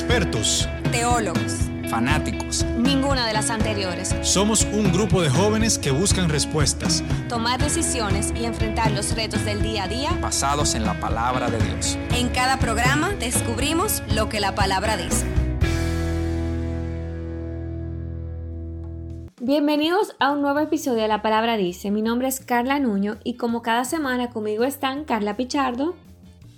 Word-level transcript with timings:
expertos, 0.00 0.66
teólogos, 0.92 1.68
fanáticos. 1.90 2.64
Ninguna 2.78 3.26
de 3.26 3.34
las 3.34 3.50
anteriores. 3.50 4.16
Somos 4.22 4.66
un 4.72 4.90
grupo 4.92 5.20
de 5.20 5.28
jóvenes 5.28 5.78
que 5.78 5.90
buscan 5.90 6.30
respuestas, 6.30 7.04
tomar 7.28 7.60
decisiones 7.60 8.32
y 8.34 8.46
enfrentar 8.46 8.92
los 8.92 9.14
retos 9.14 9.44
del 9.44 9.60
día 9.60 9.84
a 9.84 9.88
día 9.88 10.10
basados 10.22 10.74
en 10.74 10.86
la 10.86 10.98
palabra 10.98 11.50
de 11.50 11.58
Dios. 11.58 11.98
En 12.14 12.30
cada 12.30 12.58
programa 12.58 13.10
descubrimos 13.10 14.02
lo 14.14 14.30
que 14.30 14.40
la 14.40 14.54
palabra 14.54 14.96
dice. 14.96 15.26
Bienvenidos 19.38 20.16
a 20.18 20.32
un 20.32 20.40
nuevo 20.40 20.60
episodio 20.60 21.02
de 21.02 21.08
La 21.08 21.20
Palabra 21.20 21.58
Dice. 21.58 21.90
Mi 21.90 22.00
nombre 22.00 22.28
es 22.28 22.40
Carla 22.40 22.78
Nuño 22.78 23.18
y 23.22 23.34
como 23.34 23.60
cada 23.60 23.84
semana 23.84 24.30
conmigo 24.30 24.64
están 24.64 25.04
Carla 25.04 25.36
Pichardo. 25.36 25.94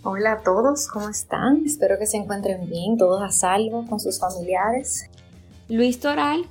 Hola 0.05 0.33
a 0.33 0.43
todos, 0.43 0.89
¿cómo 0.89 1.09
están? 1.09 1.63
Espero 1.65 1.97
que 1.97 2.07
se 2.07 2.17
encuentren 2.17 2.69
bien, 2.69 2.99
todos 2.99 3.23
a 3.23 3.31
salvo 3.31 3.87
con 3.87 4.01
sus 4.01 4.19
familiares. 4.19 5.09
Luis 5.69 6.01
Toral. 6.01 6.45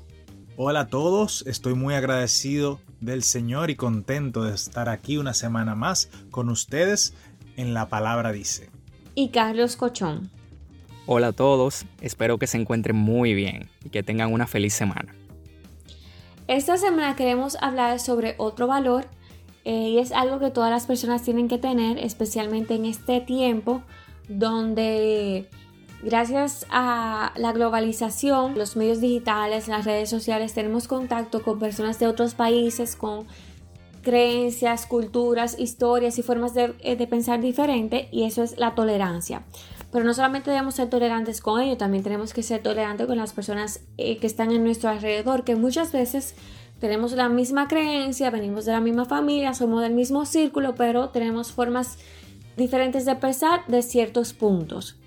Hola 0.55 0.81
a 0.81 0.87
todos, 0.87 1.43
estoy 1.45 1.73
muy 1.73 1.93
agradecido 1.93 2.79
del 3.01 3.23
Señor 3.23 3.69
y 3.69 3.75
contento 3.75 4.43
de 4.43 4.55
estar 4.55 4.87
aquí 4.87 5.17
una 5.17 5.33
semana 5.33 5.75
más 5.75 6.09
con 6.31 6.47
ustedes 6.47 7.13
en 7.57 7.73
La 7.73 7.89
Palabra 7.89 8.31
Dice. 8.31 8.69
Y 9.15 9.31
Carlos 9.31 9.75
Cochón. 9.75 10.31
Hola 11.05 11.27
a 11.27 11.33
todos, 11.33 11.85
espero 11.99 12.37
que 12.37 12.47
se 12.47 12.55
encuentren 12.55 12.95
muy 12.95 13.33
bien 13.33 13.69
y 13.83 13.89
que 13.89 14.01
tengan 14.01 14.31
una 14.31 14.47
feliz 14.47 14.73
semana. 14.73 15.13
Esta 16.47 16.77
semana 16.77 17.17
queremos 17.17 17.57
hablar 17.59 17.99
sobre 17.99 18.35
otro 18.37 18.67
valor 18.67 19.07
eh, 19.63 19.89
y 19.89 19.99
es 19.99 20.11
algo 20.11 20.39
que 20.39 20.49
todas 20.49 20.71
las 20.71 20.87
personas 20.87 21.21
tienen 21.21 21.47
que 21.47 21.57
tener, 21.57 21.97
especialmente 21.97 22.75
en 22.75 22.85
este 22.85 23.21
tiempo 23.21 23.83
donde 24.27 25.49
gracias 26.03 26.65
a 26.69 27.31
la 27.35 27.51
globalización, 27.51 28.57
los 28.57 28.75
medios 28.75 29.01
digitales, 29.01 29.67
las 29.67 29.85
redes 29.85 30.09
sociales, 30.09 30.53
tenemos 30.53 30.87
contacto 30.87 31.43
con 31.43 31.59
personas 31.59 31.99
de 31.99 32.07
otros 32.07 32.33
países, 32.33 32.95
con 32.95 33.27
creencias, 34.01 34.87
culturas, 34.87 35.59
historias 35.59 36.17
y 36.17 36.23
formas 36.23 36.53
de, 36.53 36.73
eh, 36.79 37.07
pensar 37.07 37.39
diferente 37.39 38.09
y 38.11 38.23
eso 38.23 38.43
es 38.43 38.57
la 38.57 38.73
tolerancia. 38.73 39.43
Pero 39.91 40.05
no 40.05 40.13
solamente 40.13 40.49
debemos 40.49 40.75
ser 40.75 40.89
tolerantes 40.89 41.41
con 41.41 41.61
ellos, 41.61 41.77
también 41.77 42.03
tenemos 42.03 42.33
que 42.33 42.43
ser 42.43 42.63
tolerantes 42.63 43.07
con 43.07 43.17
las 43.17 43.33
personas 43.33 43.81
eh, 43.97 44.17
que 44.17 44.27
están 44.27 44.51
en 44.51 44.63
nuestro 44.63 44.89
alrededor, 44.89 45.43
que 45.43 45.55
muchas 45.55 45.91
veces 45.91 46.33
tenemos 46.81 47.11
la 47.13 47.29
misma 47.29 47.67
creencia, 47.67 48.31
venimos 48.31 48.65
de 48.65 48.71
la 48.71 48.81
misma 48.81 49.05
familia, 49.05 49.53
somos 49.53 49.83
del 49.83 49.93
mismo 49.93 50.25
círculo, 50.25 50.73
pero 50.73 51.09
tenemos 51.09 51.51
formas 51.51 51.99
diferentes 52.57 53.05
de 53.05 53.15
pensar 53.15 53.65
de 53.67 53.83
ciertos 53.83 54.33
puntos. 54.33 54.97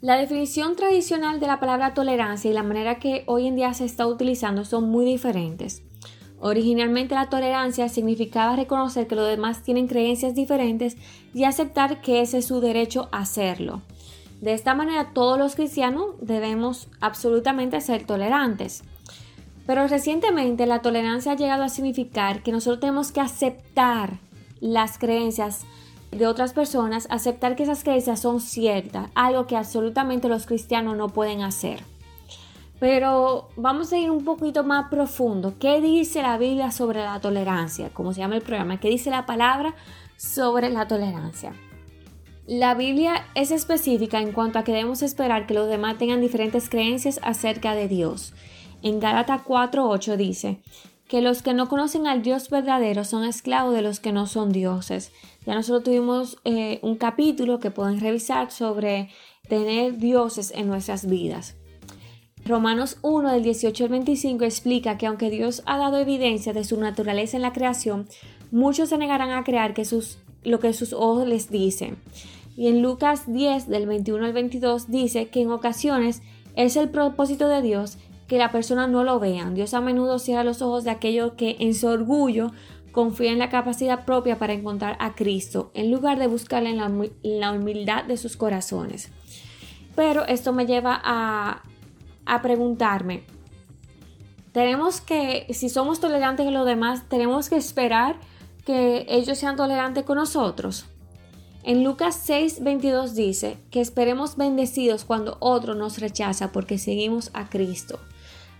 La 0.00 0.16
definición 0.16 0.74
tradicional 0.74 1.38
de 1.38 1.46
la 1.46 1.60
palabra 1.60 1.92
tolerancia 1.92 2.50
y 2.50 2.54
la 2.54 2.62
manera 2.62 2.98
que 2.98 3.24
hoy 3.26 3.46
en 3.46 3.56
día 3.56 3.74
se 3.74 3.84
está 3.84 4.06
utilizando 4.06 4.64
son 4.64 4.88
muy 4.88 5.04
diferentes. 5.04 5.82
Originalmente 6.40 7.14
la 7.14 7.28
tolerancia 7.28 7.90
significaba 7.90 8.56
reconocer 8.56 9.06
que 9.06 9.16
los 9.16 9.28
demás 9.28 9.62
tienen 9.62 9.86
creencias 9.86 10.34
diferentes 10.34 10.96
y 11.34 11.44
aceptar 11.44 12.00
que 12.00 12.22
ese 12.22 12.38
es 12.38 12.46
su 12.46 12.60
derecho 12.60 13.10
a 13.12 13.18
hacerlo. 13.18 13.82
De 14.40 14.54
esta 14.54 14.74
manera 14.74 15.12
todos 15.12 15.36
los 15.38 15.56
cristianos 15.56 16.14
debemos 16.22 16.88
absolutamente 17.00 17.80
ser 17.82 18.06
tolerantes. 18.06 18.82
Pero 19.68 19.86
recientemente 19.86 20.64
la 20.64 20.80
tolerancia 20.80 21.32
ha 21.32 21.36
llegado 21.36 21.62
a 21.62 21.68
significar 21.68 22.42
que 22.42 22.52
nosotros 22.52 22.80
tenemos 22.80 23.12
que 23.12 23.20
aceptar 23.20 24.14
las 24.60 24.96
creencias 24.96 25.66
de 26.10 26.26
otras 26.26 26.54
personas, 26.54 27.06
aceptar 27.10 27.54
que 27.54 27.64
esas 27.64 27.84
creencias 27.84 28.18
son 28.18 28.40
ciertas, 28.40 29.10
algo 29.14 29.46
que 29.46 29.56
absolutamente 29.56 30.30
los 30.30 30.46
cristianos 30.46 30.96
no 30.96 31.10
pueden 31.10 31.42
hacer. 31.42 31.82
Pero 32.80 33.50
vamos 33.56 33.92
a 33.92 33.98
ir 33.98 34.10
un 34.10 34.24
poquito 34.24 34.64
más 34.64 34.88
profundo. 34.88 35.52
¿Qué 35.60 35.82
dice 35.82 36.22
la 36.22 36.38
Biblia 36.38 36.70
sobre 36.70 37.00
la 37.00 37.20
tolerancia? 37.20 37.90
Como 37.90 38.14
se 38.14 38.20
llama 38.20 38.36
el 38.36 38.42
programa. 38.42 38.80
¿Qué 38.80 38.88
dice 38.88 39.10
la 39.10 39.26
palabra 39.26 39.74
sobre 40.16 40.70
la 40.70 40.88
tolerancia? 40.88 41.52
La 42.46 42.74
Biblia 42.74 43.26
es 43.34 43.50
específica 43.50 44.18
en 44.18 44.32
cuanto 44.32 44.58
a 44.58 44.64
que 44.64 44.72
debemos 44.72 45.02
esperar 45.02 45.46
que 45.46 45.52
los 45.52 45.68
demás 45.68 45.98
tengan 45.98 46.22
diferentes 46.22 46.70
creencias 46.70 47.20
acerca 47.22 47.74
de 47.74 47.86
Dios. 47.86 48.32
En 48.82 49.00
Gálatas 49.00 49.42
4:8 49.42 50.16
dice 50.16 50.60
que 51.08 51.22
los 51.22 51.42
que 51.42 51.54
no 51.54 51.68
conocen 51.68 52.06
al 52.06 52.22
Dios 52.22 52.50
verdadero 52.50 53.04
son 53.04 53.24
esclavos 53.24 53.74
de 53.74 53.82
los 53.82 53.98
que 53.98 54.12
no 54.12 54.26
son 54.26 54.52
dioses. 54.52 55.10
Ya 55.46 55.54
nosotros 55.54 55.84
tuvimos 55.84 56.38
eh, 56.44 56.78
un 56.82 56.96
capítulo 56.96 57.60
que 57.60 57.70
pueden 57.70 57.98
revisar 58.00 58.50
sobre 58.50 59.08
tener 59.48 59.96
dioses 59.96 60.52
en 60.54 60.68
nuestras 60.68 61.06
vidas. 61.06 61.56
Romanos 62.44 62.98
1 63.02 63.32
del 63.32 63.42
18 63.42 63.84
al 63.84 63.90
25 63.90 64.44
explica 64.44 64.96
que 64.96 65.06
aunque 65.06 65.30
Dios 65.30 65.62
ha 65.66 65.78
dado 65.78 65.98
evidencia 65.98 66.52
de 66.52 66.64
su 66.64 66.78
naturaleza 66.78 67.36
en 67.36 67.42
la 67.42 67.52
creación, 67.52 68.06
muchos 68.50 68.90
se 68.90 68.98
negarán 68.98 69.30
a 69.30 69.44
creer 69.44 69.74
que 69.74 69.86
lo 70.44 70.60
que 70.60 70.72
sus 70.72 70.92
ojos 70.92 71.26
les 71.26 71.50
dicen. 71.50 71.98
Y 72.56 72.68
en 72.68 72.82
Lucas 72.82 73.32
10 73.32 73.68
del 73.68 73.86
21 73.86 74.24
al 74.24 74.32
22 74.32 74.90
dice 74.90 75.28
que 75.28 75.42
en 75.42 75.50
ocasiones 75.50 76.22
es 76.54 76.76
el 76.76 76.90
propósito 76.90 77.48
de 77.48 77.62
Dios 77.62 77.98
que 78.28 78.38
la 78.38 78.52
persona 78.52 78.86
no 78.86 79.02
lo 79.02 79.18
vea. 79.18 79.50
Dios 79.50 79.74
a 79.74 79.80
menudo 79.80 80.18
cierra 80.18 80.44
los 80.44 80.62
ojos 80.62 80.84
de 80.84 80.90
aquellos 80.90 81.32
que 81.32 81.56
en 81.58 81.74
su 81.74 81.88
orgullo 81.88 82.52
confían 82.92 83.34
en 83.34 83.38
la 83.38 83.48
capacidad 83.48 84.04
propia 84.04 84.38
para 84.38 84.52
encontrar 84.52 84.96
a 85.00 85.14
Cristo, 85.14 85.70
en 85.74 85.90
lugar 85.90 86.18
de 86.18 86.26
buscarle 86.26 86.70
en 86.70 86.76
la, 87.40 87.52
humildad 87.52 88.04
de 88.04 88.16
sus 88.16 88.36
corazones. 88.36 89.10
Pero 89.96 90.26
esto 90.26 90.52
me 90.52 90.66
lleva 90.66 91.00
a, 91.02 91.62
a 92.26 92.42
preguntarme, 92.42 93.24
tenemos 94.52 95.00
que, 95.00 95.46
si 95.50 95.68
somos 95.68 96.00
tolerantes 96.00 96.44
con 96.44 96.54
los 96.54 96.66
demás, 96.66 97.08
tenemos 97.08 97.48
que 97.48 97.56
esperar 97.56 98.16
que 98.64 99.06
ellos 99.08 99.38
sean 99.38 99.56
tolerantes 99.56 100.04
con 100.04 100.16
nosotros. 100.16 100.86
En 101.62 101.84
Lucas 101.84 102.20
6, 102.24 102.62
22 102.62 103.14
dice 103.14 103.58
que 103.70 103.80
esperemos 103.80 104.36
bendecidos 104.36 105.04
cuando 105.04 105.36
otro 105.40 105.74
nos 105.74 105.98
rechaza 105.98 106.50
porque 106.50 106.78
seguimos 106.78 107.30
a 107.34 107.48
Cristo. 107.48 107.98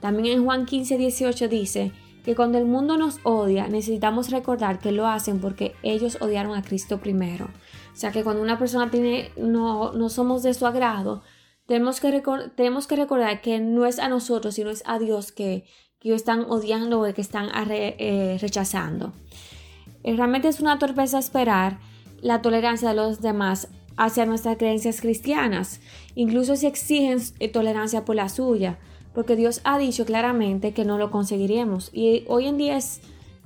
También 0.01 0.39
en 0.39 0.45
Juan 0.45 0.67
15, 0.67 0.97
18 0.97 1.49
dice 1.49 1.93
que 2.25 2.35
cuando 2.35 2.59
el 2.59 2.67
mundo 2.67 2.97
nos 2.97 3.21
odia 3.23 3.69
necesitamos 3.69 4.31
recordar 4.31 4.79
que 4.79 4.93
lo 4.93 5.07
hacen 5.07 5.41
porque 5.41 5.75
ellos 5.83 6.19
odiaron 6.21 6.57
a 6.57 6.63
Cristo 6.63 6.99
primero. 6.99 7.47
O 7.47 7.97
sea 7.97 8.13
que 8.13 8.23
cuando 8.23 8.43
una 8.43 8.59
persona 8.59 8.91
tiene, 8.91 9.31
no, 9.37 9.93
no 9.93 10.09
somos 10.09 10.43
de 10.43 10.55
su 10.55 10.67
agrado, 10.67 11.23
tenemos 11.67 12.01
que, 12.01 12.23
tenemos 12.55 12.87
que 12.87 12.97
recordar 12.97 13.41
que 13.41 13.61
no 13.61 13.87
es 13.87 13.99
a 13.99 14.09
nosotros, 14.09 14.55
sino 14.55 14.71
es 14.71 14.83
a 14.87 14.99
Dios 14.99 15.33
que, 15.33 15.65
que 16.01 16.15
están 16.15 16.47
odiando 16.49 17.01
o 17.01 17.13
que 17.13 17.21
están 17.21 17.49
eh, 17.71 18.39
rechazando. 18.41 19.13
Eh, 20.05 20.15
realmente 20.15 20.49
es 20.49 20.61
una 20.61 20.79
torpeza 20.79 21.19
esperar 21.19 21.79
la 22.21 22.41
tolerancia 22.41 22.91
de 22.91 22.95
los 22.95 23.21
demás 23.21 23.69
hacia 23.97 24.27
nuestras 24.27 24.57
creencias 24.57 25.01
cristianas, 25.01 25.81
incluso 26.15 26.57
si 26.57 26.67
exigen 26.67 27.21
eh, 27.41 27.49
tolerancia 27.49 28.05
por 28.05 28.17
la 28.17 28.29
suya 28.29 28.79
porque 29.15 29.37
Dios 29.37 29.61
ha 29.65 29.79
dicho 29.79 30.05
claramente 30.05 30.73
que 30.73 30.85
no 30.85 30.99
lo 30.99 31.11
conseguiríamos. 31.11 31.91
Y 31.93 32.25
hoy 32.29 32.47
en 32.47 32.57
día 32.57 32.77
es 32.77 33.01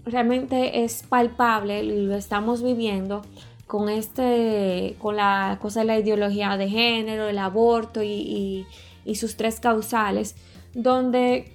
realmente 0.04 0.82
es 0.84 1.04
palpable 1.04 1.82
lo 1.82 2.16
estamos 2.16 2.60
viviendo 2.62 3.22
con 3.66 3.88
este 3.88 4.96
con 4.98 5.16
la 5.16 5.58
cosa 5.62 5.80
de 5.80 5.86
la 5.86 5.98
ideología 5.98 6.56
de 6.56 6.68
género, 6.68 7.28
el 7.28 7.38
aborto 7.38 8.02
y, 8.02 8.66
y 9.04 9.14
sus 9.14 9.36
tres 9.36 9.60
causales, 9.60 10.34
donde 10.74 11.52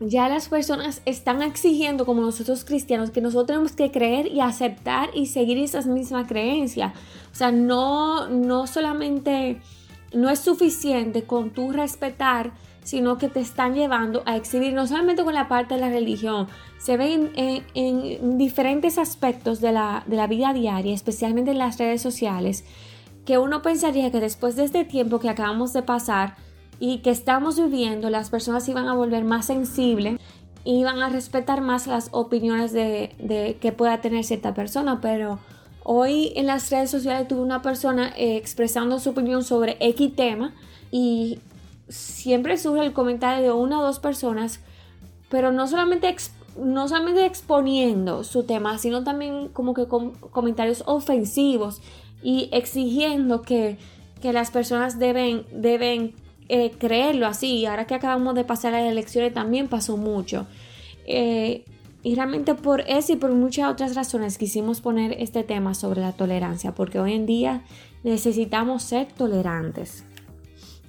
ya 0.00 0.28
las 0.28 0.48
personas 0.48 1.00
están 1.06 1.42
exigiendo 1.42 2.04
como 2.04 2.20
nosotros 2.20 2.64
cristianos 2.64 3.10
que 3.10 3.20
nosotros 3.20 3.46
tenemos 3.46 3.72
que 3.72 3.90
creer 3.90 4.26
y 4.26 4.40
aceptar 4.40 5.08
y 5.14 5.26
seguir 5.26 5.58
esas 5.58 5.86
mismas 5.86 6.28
creencias. 6.28 6.92
O 7.32 7.34
sea, 7.34 7.50
no, 7.50 8.28
no 8.28 8.66
solamente, 8.66 9.60
no 10.12 10.28
es 10.28 10.40
suficiente 10.40 11.22
con 11.22 11.50
tú 11.50 11.72
respetar 11.72 12.52
sino 12.86 13.18
que 13.18 13.28
te 13.28 13.40
están 13.40 13.74
llevando 13.74 14.22
a 14.26 14.36
exhibir 14.36 14.72
no 14.72 14.86
solamente 14.86 15.24
con 15.24 15.34
la 15.34 15.48
parte 15.48 15.74
de 15.74 15.80
la 15.80 15.88
religión, 15.88 16.46
se 16.78 16.96
ven 16.96 17.32
en, 17.34 18.38
diferentes 18.38 18.96
aspectos 18.96 19.60
de 19.60 19.72
la, 19.72 20.04
de 20.06 20.14
la 20.14 20.28
vida 20.28 20.52
diaria, 20.52 20.94
especialmente 20.94 21.50
en 21.50 21.58
las 21.58 21.78
redes 21.78 22.00
sociales, 22.00 22.64
que 23.24 23.38
uno 23.38 23.60
pensaría 23.60 24.12
que 24.12 24.20
después 24.20 24.54
de 24.54 24.62
este 24.62 24.84
tiempo 24.84 25.18
que 25.18 25.28
acabamos 25.28 25.72
de 25.72 25.82
pasar 25.82 26.36
y 26.78 26.98
que 26.98 27.10
estamos 27.10 27.56
viviendo, 27.56 28.08
las 28.08 28.30
personas 28.30 28.68
iban 28.68 28.86
a 28.86 28.94
volver 28.94 29.24
más 29.24 29.46
sensibles 29.46 30.20
y 30.62 30.78
iban 30.78 31.02
a 31.02 31.08
respetar 31.08 31.62
más 31.62 31.88
las 31.88 32.10
opiniones 32.12 32.72
de, 32.72 33.56
que 33.60 33.72
pueda 33.72 34.00
tener 34.00 34.22
cierta 34.22 34.54
persona, 34.54 35.00
pero 35.00 35.40
hoy 35.82 36.32
en 36.36 36.46
las 36.46 36.70
redes 36.70 36.88
sociales 36.92 37.26
tuve 37.26 37.40
una 37.40 37.62
persona 37.62 38.12
eh, 38.16 38.36
expresando 38.36 39.00
su 39.00 39.10
opinión 39.10 39.42
sobre 39.42 39.76
X 39.80 40.14
tema 40.14 40.54
y 40.92 41.40
siempre 41.88 42.56
surge 42.58 42.84
el 42.84 42.92
comentario 42.92 43.42
de 43.42 43.52
una 43.52 43.80
o 43.80 43.82
dos 43.82 43.98
personas, 43.98 44.60
pero 45.28 45.52
no 45.52 45.66
solamente, 45.66 46.14
no 46.58 46.88
solamente 46.88 47.26
exponiendo 47.26 48.24
su 48.24 48.44
tema, 48.44 48.78
sino 48.78 49.04
también 49.04 49.48
como 49.48 49.74
que 49.74 49.86
con 49.86 50.12
comentarios 50.12 50.82
ofensivos 50.86 51.80
y 52.22 52.48
exigiendo 52.52 53.42
que, 53.42 53.78
que 54.20 54.32
las 54.32 54.50
personas 54.50 54.98
deben, 54.98 55.46
deben 55.52 56.14
eh, 56.48 56.72
creerlo 56.78 57.26
así. 57.26 57.66
Ahora 57.66 57.86
que 57.86 57.94
acabamos 57.94 58.34
de 58.34 58.44
pasar 58.44 58.72
las 58.72 58.84
elecciones 58.84 59.34
también 59.34 59.68
pasó 59.68 59.96
mucho. 59.96 60.46
Eh, 61.06 61.64
y 62.02 62.14
realmente 62.14 62.54
por 62.54 62.82
eso 62.82 63.14
y 63.14 63.16
por 63.16 63.32
muchas 63.32 63.68
otras 63.70 63.96
razones 63.96 64.38
quisimos 64.38 64.80
poner 64.80 65.16
este 65.18 65.42
tema 65.42 65.74
sobre 65.74 66.00
la 66.00 66.12
tolerancia, 66.12 66.72
porque 66.72 67.00
hoy 67.00 67.14
en 67.14 67.26
día 67.26 67.62
necesitamos 68.04 68.84
ser 68.84 69.08
tolerantes. 69.08 70.04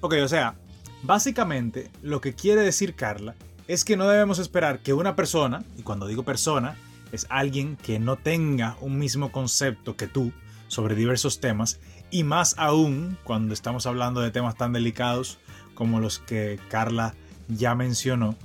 Ok, 0.00 0.14
o 0.22 0.28
sea, 0.28 0.54
básicamente 1.02 1.90
lo 2.02 2.20
que 2.20 2.34
quiere 2.34 2.62
decir 2.62 2.94
Carla 2.94 3.34
es 3.66 3.84
que 3.84 3.96
no 3.96 4.08
debemos 4.08 4.38
esperar 4.38 4.80
que 4.80 4.94
una 4.94 5.14
persona, 5.14 5.62
y 5.76 5.82
cuando 5.82 6.06
digo 6.06 6.22
persona, 6.22 6.76
es 7.12 7.26
alguien 7.28 7.76
que 7.76 7.98
no 7.98 8.16
tenga 8.16 8.76
un 8.80 8.98
mismo 8.98 9.30
concepto 9.32 9.96
que 9.96 10.06
tú 10.06 10.32
sobre 10.68 10.94
diversos 10.94 11.40
temas, 11.40 11.80
y 12.10 12.24
más 12.24 12.54
aún 12.58 13.18
cuando 13.24 13.54
estamos 13.54 13.86
hablando 13.86 14.20
de 14.20 14.30
temas 14.30 14.56
tan 14.56 14.72
delicados 14.72 15.38
como 15.74 16.00
los 16.00 16.18
que 16.18 16.58
Carla 16.68 17.14
ya 17.48 17.74
mencionó, 17.74 18.36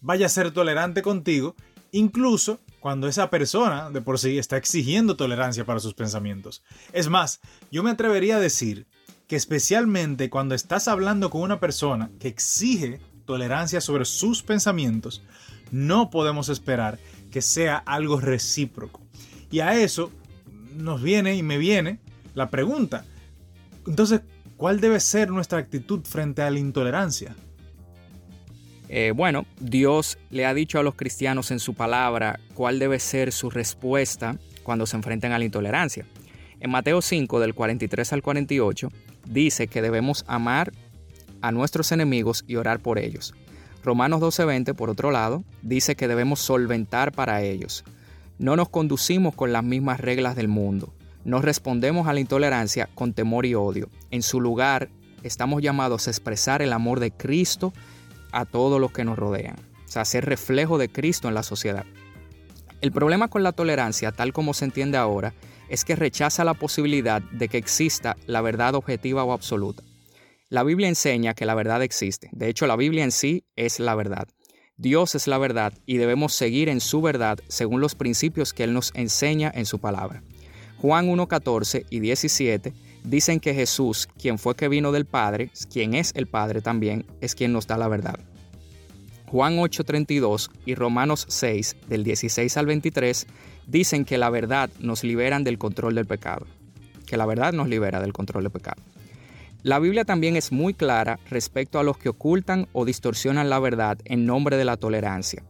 vaya 0.00 0.26
a 0.26 0.30
ser 0.30 0.50
tolerante 0.50 1.02
contigo, 1.02 1.54
incluso 1.92 2.60
cuando 2.80 3.08
esa 3.08 3.30
persona 3.30 3.90
de 3.90 4.00
por 4.00 4.18
sí 4.18 4.38
está 4.38 4.56
exigiendo 4.56 5.16
tolerancia 5.16 5.64
para 5.64 5.80
sus 5.80 5.94
pensamientos. 5.94 6.62
Es 6.92 7.08
más, 7.08 7.40
yo 7.70 7.82
me 7.82 7.90
atrevería 7.90 8.36
a 8.36 8.40
decir 8.40 8.86
que 9.28 9.36
especialmente 9.36 10.30
cuando 10.30 10.54
estás 10.54 10.88
hablando 10.88 11.30
con 11.30 11.42
una 11.42 11.60
persona 11.60 12.10
que 12.18 12.28
exige 12.28 12.98
tolerancia 13.26 13.80
sobre 13.82 14.06
sus 14.06 14.42
pensamientos, 14.42 15.22
no 15.70 16.08
podemos 16.08 16.48
esperar 16.48 16.98
que 17.30 17.42
sea 17.42 17.76
algo 17.76 18.20
recíproco. 18.20 19.02
Y 19.50 19.60
a 19.60 19.78
eso 19.78 20.10
nos 20.76 21.02
viene 21.02 21.36
y 21.36 21.42
me 21.42 21.58
viene 21.58 22.00
la 22.34 22.48
pregunta. 22.48 23.04
Entonces, 23.86 24.22
¿cuál 24.56 24.80
debe 24.80 24.98
ser 24.98 25.30
nuestra 25.30 25.58
actitud 25.58 26.00
frente 26.04 26.40
a 26.40 26.50
la 26.50 26.58
intolerancia? 26.58 27.36
Eh, 28.88 29.12
bueno, 29.14 29.44
Dios 29.60 30.16
le 30.30 30.46
ha 30.46 30.54
dicho 30.54 30.78
a 30.78 30.82
los 30.82 30.94
cristianos 30.94 31.50
en 31.50 31.60
su 31.60 31.74
palabra 31.74 32.40
cuál 32.54 32.78
debe 32.78 32.98
ser 32.98 33.32
su 33.32 33.50
respuesta 33.50 34.38
cuando 34.62 34.86
se 34.86 34.96
enfrenten 34.96 35.32
a 35.32 35.38
la 35.38 35.44
intolerancia. 35.44 36.06
En 36.60 36.70
Mateo 36.70 37.02
5, 37.02 37.40
del 37.40 37.54
43 37.54 38.12
al 38.14 38.22
48, 38.22 38.88
dice 39.28 39.68
que 39.68 39.82
debemos 39.82 40.24
amar 40.26 40.72
a 41.40 41.52
nuestros 41.52 41.92
enemigos 41.92 42.44
y 42.46 42.56
orar 42.56 42.80
por 42.80 42.98
ellos. 42.98 43.34
Romanos 43.84 44.20
12:20, 44.20 44.74
por 44.74 44.90
otro 44.90 45.10
lado, 45.10 45.44
dice 45.62 45.94
que 45.94 46.08
debemos 46.08 46.40
solventar 46.40 47.12
para 47.12 47.42
ellos. 47.42 47.84
No 48.38 48.56
nos 48.56 48.68
conducimos 48.68 49.34
con 49.34 49.52
las 49.52 49.64
mismas 49.64 50.00
reglas 50.00 50.36
del 50.36 50.48
mundo. 50.48 50.92
No 51.24 51.42
respondemos 51.42 52.06
a 52.06 52.12
la 52.12 52.20
intolerancia 52.20 52.88
con 52.94 53.12
temor 53.12 53.46
y 53.46 53.54
odio. 53.54 53.88
En 54.10 54.22
su 54.22 54.40
lugar, 54.40 54.88
estamos 55.22 55.62
llamados 55.62 56.06
a 56.06 56.10
expresar 56.10 56.62
el 56.62 56.72
amor 56.72 57.00
de 57.00 57.10
Cristo 57.10 57.72
a 58.32 58.44
todos 58.44 58.80
los 58.80 58.92
que 58.92 59.04
nos 59.04 59.18
rodean. 59.18 59.56
O 59.86 59.90
sea, 59.90 60.04
ser 60.04 60.24
reflejo 60.26 60.78
de 60.78 60.88
Cristo 60.88 61.28
en 61.28 61.34
la 61.34 61.42
sociedad. 61.42 61.84
El 62.80 62.92
problema 62.92 63.28
con 63.28 63.42
la 63.42 63.52
tolerancia, 63.52 64.12
tal 64.12 64.32
como 64.32 64.54
se 64.54 64.64
entiende 64.64 64.98
ahora, 64.98 65.34
es 65.68 65.84
que 65.84 65.96
rechaza 65.96 66.44
la 66.44 66.54
posibilidad 66.54 67.20
de 67.22 67.48
que 67.48 67.58
exista 67.58 68.16
la 68.26 68.40
verdad 68.40 68.74
objetiva 68.76 69.24
o 69.24 69.32
absoluta. 69.32 69.82
La 70.48 70.62
Biblia 70.62 70.88
enseña 70.88 71.34
que 71.34 71.44
la 71.44 71.54
verdad 71.54 71.82
existe. 71.82 72.30
De 72.32 72.48
hecho, 72.48 72.66
la 72.66 72.76
Biblia 72.76 73.04
en 73.04 73.10
sí 73.10 73.44
es 73.56 73.80
la 73.80 73.94
verdad. 73.94 74.28
Dios 74.76 75.16
es 75.16 75.26
la 75.26 75.38
verdad 75.38 75.72
y 75.86 75.96
debemos 75.96 76.34
seguir 76.34 76.68
en 76.68 76.80
su 76.80 77.02
verdad 77.02 77.40
según 77.48 77.80
los 77.80 77.96
principios 77.96 78.52
que 78.52 78.62
Él 78.62 78.72
nos 78.72 78.92
enseña 78.94 79.50
en 79.52 79.66
su 79.66 79.80
palabra. 79.80 80.22
Juan 80.80 81.08
1.14 81.08 81.84
y 81.90 81.98
17 81.98 82.72
dicen 83.02 83.40
que 83.40 83.54
Jesús, 83.54 84.08
quien 84.20 84.38
fue 84.38 84.54
que 84.54 84.68
vino 84.68 84.92
del 84.92 85.04
Padre, 85.04 85.50
quien 85.70 85.94
es 85.94 86.12
el 86.14 86.28
Padre 86.28 86.62
también, 86.62 87.04
es 87.20 87.34
quien 87.34 87.52
nos 87.52 87.66
da 87.66 87.76
la 87.76 87.88
verdad. 87.88 88.20
Juan 89.30 89.58
8.32 89.58 90.50
y 90.64 90.74
Romanos 90.74 91.26
6 91.28 91.76
del 91.86 92.02
16 92.02 92.56
al 92.56 92.66
23 92.66 93.26
dicen 93.66 94.04
que 94.06 94.16
la 94.16 94.30
verdad 94.30 94.70
nos 94.78 95.04
liberan 95.04 95.44
del 95.44 95.58
control 95.58 95.94
del 95.94 96.06
pecado. 96.06 96.46
Que 97.06 97.18
la 97.18 97.26
verdad 97.26 97.52
nos 97.52 97.68
libera 97.68 98.00
del 98.00 98.14
control 98.14 98.44
del 98.44 98.52
pecado. 98.52 98.82
La 99.62 99.80
Biblia 99.80 100.04
también 100.04 100.36
es 100.36 100.50
muy 100.50 100.72
clara 100.72 101.18
respecto 101.28 101.78
a 101.78 101.82
los 101.82 101.98
que 101.98 102.08
ocultan 102.08 102.68
o 102.72 102.84
distorsionan 102.86 103.50
la 103.50 103.58
verdad 103.58 103.98
en 104.04 104.24
nombre 104.24 104.56
de 104.56 104.64
la 104.64 104.76
tolerancia. 104.76 105.42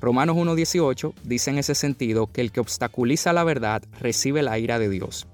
Romanos 0.00 0.36
1.18 0.36 1.14
dice 1.24 1.50
en 1.50 1.58
ese 1.58 1.74
sentido 1.74 2.28
que 2.28 2.42
el 2.42 2.52
que 2.52 2.60
obstaculiza 2.60 3.32
la 3.32 3.44
verdad 3.44 3.82
recibe 3.98 4.42
la 4.42 4.58
ira 4.58 4.78
de 4.78 4.88
Dios. 4.88 5.26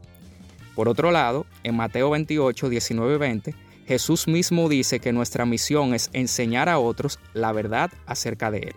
Por 0.74 0.88
otro 0.88 1.10
lado, 1.10 1.44
en 1.62 1.76
Mateo 1.76 2.08
28, 2.08 2.70
19 2.70 3.18
20, 3.18 3.54
Jesús 3.86 4.28
mismo 4.28 4.68
dice 4.68 5.00
que 5.00 5.12
nuestra 5.12 5.44
misión 5.44 5.94
es 5.94 6.10
enseñar 6.12 6.68
a 6.68 6.78
otros 6.78 7.18
la 7.34 7.52
verdad 7.52 7.90
acerca 8.06 8.50
de 8.50 8.58
Él. 8.58 8.74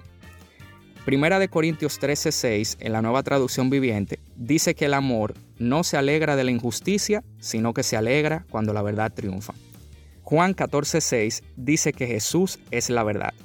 Primera 1.05 1.37
de 1.37 1.49
Corintios 1.49 1.99
13:6, 1.99 2.77
en 2.79 2.91
la 2.91 3.03
nueva 3.03 3.21
traducción 3.21 3.69
viviente, 3.69 4.19
dice 4.35 4.73
que 4.73 4.85
el 4.85 4.95
amor 4.95 5.35
no 5.59 5.83
se 5.83 5.97
alegra 5.97 6.35
de 6.35 6.43
la 6.43 6.51
injusticia, 6.51 7.23
sino 7.39 7.73
que 7.73 7.83
se 7.83 7.95
alegra 7.95 8.45
cuando 8.49 8.73
la 8.73 8.81
verdad 8.81 9.13
triunfa. 9.13 9.53
Juan 10.23 10.55
14:6 10.55 11.43
dice 11.55 11.93
que 11.93 12.07
Jesús 12.07 12.57
es 12.71 12.89
la 12.89 13.03
verdad. 13.03 13.35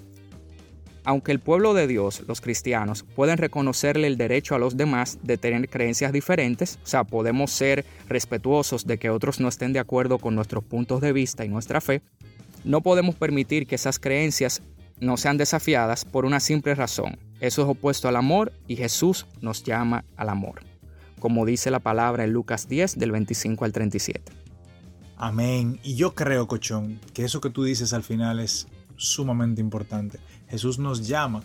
Aunque 1.05 1.32
el 1.32 1.41
pueblo 1.41 1.75
de 1.75 1.87
Dios, 1.87 2.23
los 2.26 2.41
cristianos, 2.41 3.05
pueden 3.14 3.38
reconocerle 3.38 4.06
el 4.06 4.17
derecho 4.17 4.55
a 4.55 4.58
los 4.58 4.76
demás 4.76 5.19
de 5.23 5.38
tener 5.38 5.69
creencias 5.69 6.12
diferentes, 6.12 6.79
o 6.82 6.87
sea, 6.87 7.05
podemos 7.05 7.50
ser 7.50 7.85
respetuosos 8.08 8.87
de 8.87 8.99
que 8.99 9.11
otros 9.11 9.41
no 9.41 9.49
estén 9.49 9.73
de 9.73 9.79
acuerdo 9.79 10.19
con 10.19 10.35
nuestros 10.35 10.64
puntos 10.64 11.00
de 11.00 11.12
vista 11.12 11.44
y 11.44 11.49
nuestra 11.49 11.81
fe, 11.81 12.02
no 12.64 12.82
podemos 12.82 13.14
permitir 13.14 13.67
que 13.67 13.76
esas 13.76 13.99
creencias 13.99 14.62
no 15.00 15.17
sean 15.17 15.38
desafiadas 15.38 16.05
por 16.05 16.26
una 16.26 16.41
simple 16.41 16.75
razón. 16.75 17.19
Eso 17.41 17.62
es 17.62 17.69
opuesto 17.69 18.08
al 18.08 18.17
amor 18.17 18.53
y 18.69 18.76
Jesús 18.76 19.26
nos 19.41 19.64
llama 19.64 20.05
al 20.17 20.29
amor, 20.29 20.61
como 21.19 21.46
dice 21.46 21.70
la 21.70 21.81
palabra 21.81 22.25
en 22.25 22.32
Lucas 22.32 22.69
10 22.69 22.99
del 22.99 23.12
25 23.12 23.64
al 23.64 23.73
37. 23.73 24.32
Amén. 25.17 25.79
Y 25.82 25.96
yo 25.96 26.14
creo, 26.14 26.46
Cochón, 26.49 27.00
que 27.12 27.25
eso 27.25 27.41
que 27.41 27.50
tú 27.50 27.64
dices 27.64 27.93
al 27.93 28.03
final 28.03 28.41
es 28.41 28.67
sumamente 28.96 29.61
importante. 29.61 30.19
Jesús 30.50 30.79
nos 30.79 31.06
llama 31.06 31.43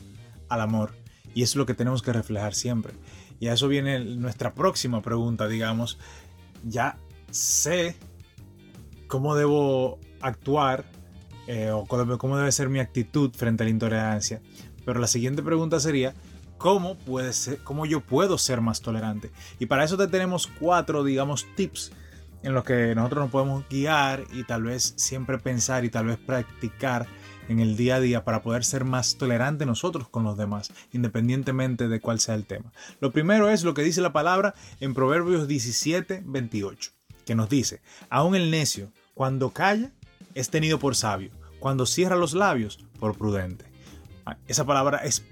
al 0.50 0.62
amor 0.62 0.94
y 1.34 1.44
es 1.44 1.56
lo 1.56 1.66
que 1.66 1.74
tenemos 1.74 2.02
que 2.02 2.14
reflejar 2.14 2.56
siempre. 2.56 2.94
Y 3.40 3.48
a 3.48 3.54
eso 3.54 3.68
viene 3.68 4.00
nuestra 4.00 4.54
próxima 4.54 5.02
pregunta, 5.02 5.48
digamos. 5.48 6.00
Ya 6.64 6.98
sé 7.30 7.96
cómo 9.08 9.36
debo 9.36 10.00
actuar 10.22 10.86
eh, 11.48 11.72
o 11.72 11.86
cómo 11.86 12.38
debe 12.38 12.52
ser 12.52 12.70
mi 12.70 12.80
actitud 12.80 13.32
frente 13.36 13.64
a 13.64 13.66
la 13.66 13.72
intolerancia. 13.72 14.42
Pero 14.86 15.00
la 15.00 15.08
siguiente 15.08 15.44
pregunta 15.44 15.80
sería, 15.80 16.14
¿cómo, 16.58 16.98
puede 16.98 17.34
ser, 17.34 17.60
cómo 17.60 17.86
yo 17.86 18.02
puedo 18.02 18.38
ser 18.38 18.62
más 18.62 18.82
tolerante? 18.82 19.32
Y 19.60 19.66
para 19.66 19.84
eso 19.84 19.98
te 19.98 20.08
tenemos 20.08 20.48
cuatro, 20.48 21.04
digamos, 21.04 21.46
tips 21.56 21.92
en 22.46 22.54
los 22.54 22.64
que 22.64 22.94
nosotros 22.94 23.24
nos 23.24 23.32
podemos 23.32 23.66
guiar 23.68 24.24
y 24.32 24.44
tal 24.44 24.64
vez 24.64 24.94
siempre 24.98 25.40
pensar 25.40 25.84
y 25.84 25.90
tal 25.90 26.06
vez 26.06 26.18
practicar 26.18 27.08
en 27.50 27.60
el 27.60 27.76
día 27.76 27.96
a 27.96 28.00
día 28.00 28.24
para 28.24 28.44
poder 28.44 28.64
ser 28.64 28.86
más 28.86 29.18
tolerante 29.18 29.66
nosotros 29.66 30.08
con 30.08 30.24
los 30.24 30.38
demás, 30.38 30.72
independientemente 30.94 31.88
de 31.88 32.00
cuál 32.00 32.20
sea 32.20 32.36
el 32.36 32.46
tema. 32.46 32.72
Lo 33.02 33.12
primero 33.12 33.50
es 33.50 33.64
lo 33.64 33.74
que 33.74 33.82
dice 33.82 34.00
la 34.00 34.14
palabra 34.14 34.54
en 34.80 34.94
Proverbios 34.94 35.48
17, 35.48 36.22
28, 36.24 36.92
que 37.26 37.34
nos 37.34 37.50
dice, 37.50 37.82
aún 38.12 38.36
el 38.36 38.52
necio, 38.52 38.92
cuando 39.16 39.50
calla, 39.50 39.92
es 40.36 40.52
tenido 40.52 40.78
por 40.78 40.96
sabio, 40.96 41.32
cuando 41.60 41.88
cierra 41.88 42.16
los 42.16 42.34
labios, 42.34 42.78
por 43.00 43.18
prudente. 43.18 43.66
Ah, 44.24 44.38
esa 44.48 44.66
palabra 44.66 45.00
es 45.00 45.24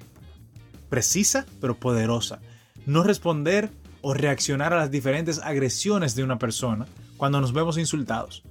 precisa 0.89 1.45
pero 1.61 1.75
poderosa. 1.75 2.39
No 2.87 3.03
responder 3.03 3.69
o 4.01 4.15
reaccionar 4.15 4.73
a 4.73 4.77
las 4.77 4.89
diferentes 4.89 5.39
agresiones 5.39 6.15
de 6.15 6.23
una 6.23 6.39
persona 6.39 6.87
cuando 7.23 7.39
nos 7.39 7.53
vemos 7.53 7.77
insultados, 7.77 8.43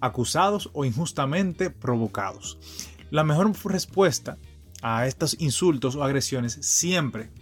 acusados 0.00 0.70
o 0.72 0.84
injustamente 0.84 1.68
provocados. 1.68 2.60
La 3.10 3.24
mejor 3.24 3.52
respuesta 3.64 4.38
a 4.82 5.08
estos 5.08 5.34
insultos 5.40 5.96
o 5.96 6.04
agresiones 6.04 6.56
siempre, 6.60 7.32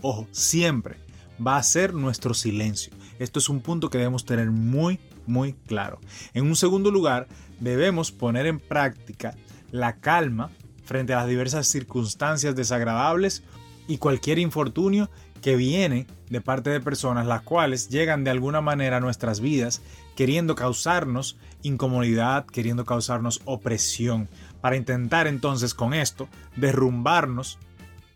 ojo, 0.00 0.28
siempre 0.30 0.98
va 1.44 1.56
a 1.56 1.62
ser 1.64 1.92
nuestro 1.92 2.34
silencio. 2.34 2.92
Esto 3.18 3.40
es 3.40 3.48
un 3.48 3.58
punto 3.58 3.90
que 3.90 3.98
debemos 3.98 4.24
tener 4.24 4.52
muy, 4.52 5.00
muy 5.26 5.54
claro. 5.54 5.98
En 6.34 6.46
un 6.46 6.54
segundo 6.54 6.92
lugar, 6.92 7.26
debemos 7.58 8.12
poner 8.12 8.46
en 8.46 8.60
práctica 8.60 9.34
la 9.72 9.96
calma 9.98 10.52
frente 10.84 11.14
a 11.14 11.16
las 11.16 11.28
diversas 11.28 11.66
circunstancias 11.66 12.54
desagradables 12.54 13.42
y 13.88 13.98
cualquier 13.98 14.38
infortunio 14.38 15.10
que 15.40 15.56
viene 15.56 16.06
de 16.30 16.40
parte 16.40 16.70
de 16.70 16.80
personas 16.80 17.26
las 17.26 17.42
cuales 17.42 17.88
llegan 17.88 18.24
de 18.24 18.30
alguna 18.30 18.60
manera 18.60 18.98
a 18.98 19.00
nuestras 19.00 19.40
vidas 19.40 19.82
queriendo 20.16 20.54
causarnos 20.54 21.36
incomodidad, 21.62 22.46
queriendo 22.46 22.84
causarnos 22.84 23.40
opresión, 23.44 24.28
para 24.60 24.76
intentar 24.76 25.26
entonces 25.26 25.74
con 25.74 25.94
esto 25.94 26.28
derrumbarnos 26.56 27.58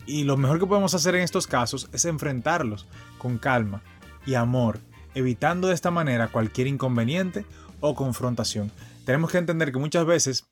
y 0.06 0.24
lo 0.24 0.36
mejor 0.36 0.58
que 0.58 0.66
podemos 0.66 0.94
hacer 0.94 1.14
en 1.14 1.22
estos 1.22 1.46
casos 1.46 1.88
es 1.92 2.04
enfrentarlos 2.04 2.86
con 3.18 3.38
calma 3.38 3.82
y 4.26 4.34
amor, 4.34 4.80
evitando 5.14 5.68
de 5.68 5.74
esta 5.74 5.90
manera 5.90 6.28
cualquier 6.28 6.66
inconveniente 6.66 7.46
o 7.80 7.94
confrontación. 7.94 8.72
Tenemos 9.04 9.30
que 9.30 9.38
entender 9.38 9.72
que 9.72 9.78
muchas 9.78 10.04
veces 10.04 10.46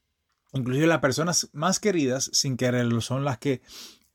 Inclusive 0.52 0.86
las 0.86 0.98
personas 0.98 1.48
más 1.52 1.78
queridas, 1.78 2.30
sin 2.32 2.56
quererlo, 2.56 3.00
son 3.00 3.24
las 3.24 3.38
que 3.38 3.62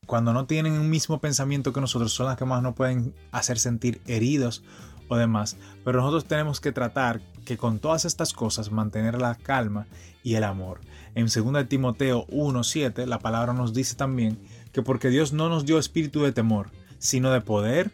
cuando 0.06 0.32
no 0.32 0.46
tienen 0.46 0.74
un 0.74 0.88
mismo 0.88 1.20
pensamiento 1.20 1.72
que 1.72 1.80
nosotros, 1.80 2.12
son 2.12 2.26
las 2.26 2.36
que 2.36 2.44
más 2.44 2.62
nos 2.62 2.74
pueden 2.74 3.14
hacer 3.32 3.58
sentir 3.58 4.00
heridos 4.06 4.62
o 5.08 5.16
demás. 5.16 5.56
Pero 5.84 6.00
nosotros 6.00 6.24
tenemos 6.24 6.60
que 6.60 6.72
tratar 6.72 7.20
que 7.44 7.56
con 7.56 7.78
todas 7.78 8.04
estas 8.04 8.32
cosas 8.32 8.70
mantener 8.70 9.20
la 9.20 9.34
calma 9.34 9.86
y 10.22 10.34
el 10.34 10.44
amor. 10.44 10.80
En 11.14 11.26
2 11.26 11.68
Timoteo 11.68 12.26
1.7 12.28 13.06
la 13.06 13.18
palabra 13.18 13.52
nos 13.52 13.72
dice 13.72 13.96
también 13.96 14.38
que 14.72 14.82
porque 14.82 15.10
Dios 15.10 15.32
no 15.32 15.48
nos 15.48 15.64
dio 15.64 15.78
espíritu 15.78 16.22
de 16.22 16.32
temor, 16.32 16.70
sino 16.98 17.30
de 17.30 17.40
poder, 17.40 17.90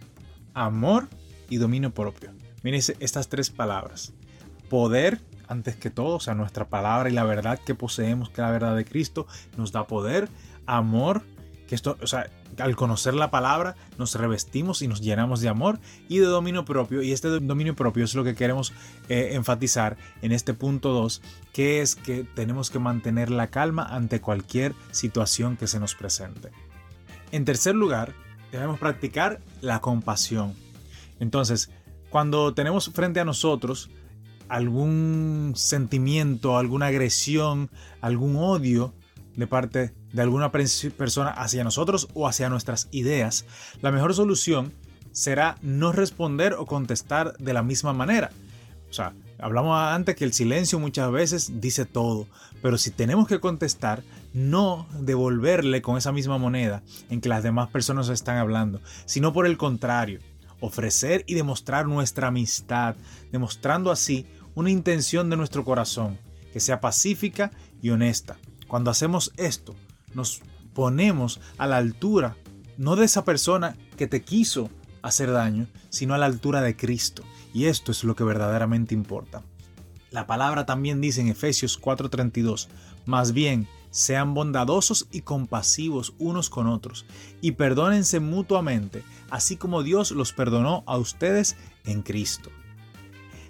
amor 0.55 1.09
y 1.49 1.57
dominio 1.57 1.93
propio. 1.93 2.31
Miren 2.63 2.81
estas 3.01 3.29
tres 3.29 3.51
palabras. 3.51 4.13
Poder, 4.69 5.21
antes 5.49 5.77
que 5.77 5.91
todo, 5.91 6.17
o 6.17 6.21
sea, 6.21 6.35
nuestra 6.35 6.69
palabra 6.69 7.11
y 7.11 7.13
la 7.13 7.25
verdad 7.25 7.59
que 7.59 7.75
poseemos, 7.75 8.31
que 8.31 8.41
la 8.41 8.51
verdad 8.51 8.75
de 8.75 8.85
Cristo, 8.85 9.27
nos 9.57 9.73
da 9.73 9.87
poder, 9.87 10.29
amor, 10.67 11.23
que 11.67 11.75
esto, 11.75 11.97
o 12.03 12.07
sea, 12.07 12.31
al 12.59 12.77
conocer 12.77 13.15
la 13.15 13.31
palabra 13.31 13.77
nos 13.99 14.15
revestimos 14.15 14.83
y 14.83 14.89
nos 14.89 15.01
llenamos 15.01 15.41
de 15.41 15.49
amor 15.49 15.81
y 16.09 16.19
de 16.19 16.27
dominio 16.27 16.65
propio. 16.65 17.03
Y 17.03 17.13
este 17.13 17.29
dominio 17.29 17.75
propio 17.75 18.05
es 18.05 18.15
lo 18.15 18.25
que 18.25 18.35
queremos 18.35 18.73
eh, 19.09 19.31
enfatizar 19.33 19.97
en 20.21 20.33
este 20.33 20.55
punto 20.55 20.91
2, 20.93 21.23
que 21.53 21.81
es 21.81 21.97
que 21.97 22.25
tenemos 22.25 22.71
que 22.71 22.79
mantener 22.79 23.31
la 23.31 23.49
calma 23.49 23.85
ante 23.85 24.21
cualquier 24.21 24.75
situación 24.91 25.57
que 25.57 25.67
se 25.67 25.81
nos 25.81 25.95
presente. 25.95 26.51
En 27.31 27.45
tercer 27.45 27.75
lugar, 27.75 28.13
debemos 28.51 28.79
practicar 28.79 29.41
la 29.61 29.81
compasión. 29.81 30.55
Entonces, 31.21 31.71
cuando 32.11 32.53
tenemos 32.53 32.91
frente 32.91 33.21
a 33.21 33.25
nosotros 33.25 33.91
algún 34.49 35.55
sentimiento, 35.57 36.59
alguna 36.59 36.87
agresión, 36.89 37.71
algún 38.03 38.37
odio 38.37 38.95
de 39.35 39.47
parte 39.47 39.95
de 40.13 40.23
alguna 40.23 40.51
persona 40.53 41.31
hacia 41.31 41.65
nosotros 41.65 42.09
o 42.15 42.29
hacia 42.29 42.49
nuestras 42.49 42.89
ideas, 42.91 43.47
la 43.81 43.91
mejor 43.91 44.15
solución 44.15 44.73
será 45.13 45.57
no 45.63 45.93
responder 45.93 46.55
o 46.55 46.67
contestar 46.67 47.37
de 47.39 47.53
la 47.53 47.63
misma 47.63 47.93
manera. 47.93 48.31
O 48.91 48.93
sea, 48.93 49.15
hablamos 49.39 49.77
antes 49.79 50.17
que 50.17 50.25
el 50.25 50.33
silencio 50.33 50.79
muchas 50.79 51.11
veces 51.11 51.61
dice 51.61 51.85
todo, 51.85 52.27
pero 52.61 52.79
si 52.79 52.91
tenemos 52.91 53.27
que 53.27 53.41
contestar, 53.41 54.03
no 54.33 54.87
devolverle 54.99 55.83
con 55.83 55.97
esa 55.97 56.13
misma 56.13 56.39
moneda 56.39 56.83
en 57.11 57.21
que 57.21 57.29
las 57.29 57.43
demás 57.43 57.71
personas 57.71 58.09
están 58.09 58.39
hablando, 58.39 58.81
sino 59.05 59.33
por 59.33 59.47
el 59.47 59.57
contrario, 59.57 60.21
ofrecer 60.61 61.25
y 61.27 61.35
demostrar 61.35 61.87
nuestra 61.87 62.29
amistad, 62.29 62.97
demostrando 63.31 63.91
así 63.91 64.27
una 64.55 64.71
intención 64.71 65.29
de 65.31 65.37
nuestro 65.37 65.65
corazón, 65.65 66.19
que 66.53 66.61
sea 66.61 66.81
pacífica 66.81 67.51
y 67.81 67.91
honesta. 67.91 68.37
Cuando 68.69 68.91
hacemos 68.91 69.33
esto, 69.37 69.75
nos 70.15 70.43
ponemos 70.75 71.41
a 71.59 71.67
la 71.67 71.77
altura, 71.77 72.37
no 72.77 72.97
de 72.97 73.05
esa 73.05 73.25
persona 73.25 73.77
que 73.97 74.07
te 74.07 74.23
quiso 74.23 74.71
hacer 75.03 75.33
daño, 75.33 75.67
sino 75.91 76.15
a 76.15 76.19
la 76.19 76.27
altura 76.27 76.61
de 76.61 76.77
Cristo. 76.77 77.23
Y 77.53 77.67
esto 77.67 77.93
es 77.93 78.05
lo 78.05 78.17
que 78.17 78.25
verdaderamente 78.25 78.95
importa. 78.95 79.43
La 80.11 80.27
palabra 80.27 80.67
también 80.67 81.01
dice 81.01 81.21
en 81.21 81.29
Efesios 81.29 81.79
4:32, 81.81 82.69
más 83.07 83.33
bien, 83.33 83.67
sean 83.91 84.33
bondadosos 84.33 85.07
y 85.11 85.21
compasivos 85.21 86.15
unos 86.19 86.49
con 86.49 86.67
otros, 86.67 87.05
y 87.41 87.53
perdónense 87.53 88.21
mutuamente, 88.21 89.05
así 89.31 89.57
como 89.57 89.83
Dios 89.83 90.11
los 90.11 90.33
perdonó 90.33 90.83
a 90.87 90.97
ustedes 90.97 91.57
en 91.85 92.03
Cristo. 92.03 92.51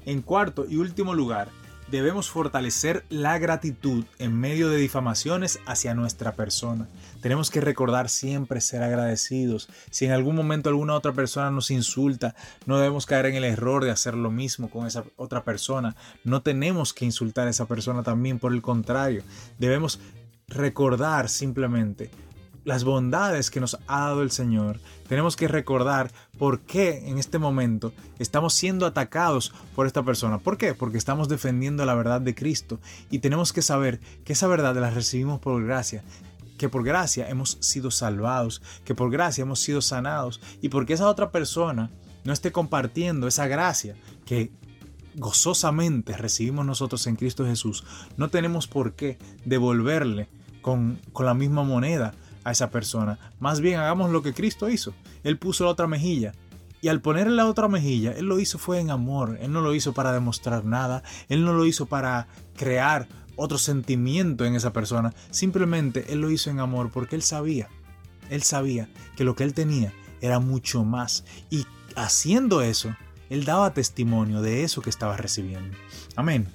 En 0.05 0.21
cuarto 0.21 0.67
y 0.69 0.77
último 0.77 1.15
lugar, 1.15 1.51
debemos 1.93 2.31
fortalecer 2.31 3.05
la 3.11 3.39
gratitud 3.39 4.07
en 4.19 4.35
medio 4.35 4.71
de 4.71 4.79
difamaciones 4.79 5.61
hacia 5.67 5.93
nuestra 5.93 6.33
persona. 6.33 6.89
Tenemos 7.21 7.51
que 7.51 7.61
recordar 7.61 8.09
siempre 8.09 8.63
ser 8.63 8.83
agradecidos. 8.83 9.69
Si 9.91 10.07
en 10.07 10.13
algún 10.13 10.35
momento 10.35 10.71
alguna 10.71 10.95
otra 10.95 11.13
persona 11.13 11.51
nos 11.51 11.71
insulta, 11.71 12.35
no 12.65 12.79
debemos 12.79 13.05
caer 13.05 13.27
en 13.27 13.35
el 13.35 13.45
error 13.45 13.85
de 13.85 13.91
hacer 13.91 14.15
lo 14.15 14.31
mismo 14.31 14.71
con 14.71 14.87
esa 14.87 15.05
otra 15.17 15.45
persona. 15.45 15.95
No 16.25 16.41
tenemos 16.41 16.95
que 16.95 17.05
insultar 17.05 17.47
a 17.47 17.51
esa 17.51 17.67
persona 17.67 18.03
también, 18.03 18.39
por 18.39 18.55
el 18.55 18.63
contrario, 18.63 19.23
debemos 19.59 20.01
recordar 20.49 21.29
simplemente 21.29 22.11
las 22.65 22.85
bondades 22.85 23.51
que 23.51 23.61
nos 23.61 23.77
ha 23.87 24.01
dado 24.01 24.23
el 24.23 24.31
Señor. 24.31 24.81
Tenemos 25.09 25.37
que 25.37 25.49
recordar 25.49 26.13
por 26.39 26.61
qué 26.61 27.09
en 27.09 27.19
este 27.19 27.39
momento 27.39 27.93
estamos 28.19 28.55
siendo 28.55 28.87
atacados 28.87 29.53
por 29.75 29.87
esta 29.87 30.03
persona. 30.03 30.39
¿Por 30.39 30.57
qué? 30.57 30.75
Porque 30.75 30.99
estamos 30.99 31.29
defendiendo 31.29 31.85
la 31.85 31.95
verdad 31.95 32.21
de 32.21 32.35
Cristo 32.35 32.81
y 33.11 33.19
tenemos 33.19 33.53
que 33.53 33.63
saber 33.63 34.01
que 34.25 34.33
esa 34.35 34.47
verdad 34.47 34.77
la 34.77 34.91
recibimos 34.91 35.41
por 35.41 35.63
gracia 35.65 36.05
que 36.59 36.69
por 36.69 36.85
gracia 36.85 37.29
hemos 37.29 37.59
sido 37.61 37.91
salvados, 37.91 38.63
que 38.85 38.95
por 38.95 39.11
gracia 39.11 39.43
hemos 39.43 39.59
sido 39.59 39.83
sanados 39.83 40.41
y 40.61 40.69
porque 40.69 40.93
esa 40.93 41.09
otra 41.09 41.33
persona 41.33 41.91
no 42.23 42.33
esté 42.33 42.53
compartiendo 42.53 43.27
esa 43.27 43.49
gracia 43.49 43.97
que 44.25 44.53
gozosamente 45.17 46.17
recibimos 46.17 46.65
nosotros 46.65 47.07
en 47.09 47.17
Cristo 47.17 47.45
Jesús, 47.45 47.85
no 48.17 48.29
tenemos 48.29 48.69
por 48.69 48.95
qué 48.95 49.19
devolverle 49.45 50.29
con, 50.61 51.01
la 51.19 51.35
misma 51.35 51.65
moneda 51.65 52.15
a 52.45 52.53
esa 52.53 52.71
persona. 52.71 53.19
Más 53.41 53.61
bien 53.61 53.81
hagamos 53.81 54.11
lo 54.11 54.23
que 54.23 54.35
Cristo 54.35 54.69
hizo. 54.69 54.95
Él 55.25 55.39
puso 55.39 55.65
la 55.65 55.71
otra 55.71 55.87
mejilla. 55.87 56.33
Y 56.81 56.89
al 56.89 57.01
ponerle 57.01 57.37
la 57.37 57.47
otra 57.47 57.69
mejilla, 57.69 58.13
Él 58.13 58.27
lo 58.27 58.41
hizo 58.41 58.59
fue 58.59 58.81
en 58.81 58.91
amor. 58.91 59.39
Él 59.41 59.53
no 59.53 59.61
lo 59.61 59.75
hizo 59.75 59.93
para 59.93 60.13
demostrar 60.13 60.65
nada. 60.65 61.05
Él 61.29 61.45
no 61.45 61.53
lo 61.53 61.65
hizo 61.65 61.87
para 61.87 62.27
crear 62.57 63.07
otro 63.37 63.57
sentimiento 63.57 64.45
en 64.45 64.57
esa 64.57 64.73
persona. 64.73 65.15
Simplemente 65.31 66.13
Él 66.13 66.21
lo 66.21 66.31
hizo 66.31 66.51
en 66.51 66.59
amor 66.59 66.91
porque 66.91 67.15
Él 67.15 67.23
sabía. 67.23 67.69
Él 68.31 68.43
sabía 68.43 68.89
que 69.17 69.25
lo 69.25 69.37
que 69.37 69.45
Él 69.45 69.55
tenía 69.55 69.93
era 70.21 70.41
mucho 70.41 70.85
más. 70.85 71.25
Y 71.51 71.67
haciendo 71.95 72.63
eso, 72.63 72.97
Él 73.31 73.45
daba 73.45 73.75
testimonio 73.75 74.43
de 74.43 74.65
eso 74.65 74.83
que 74.83 74.91
estaba 74.91 75.17
recibiendo. 75.17 75.77
Amén. 76.17 76.49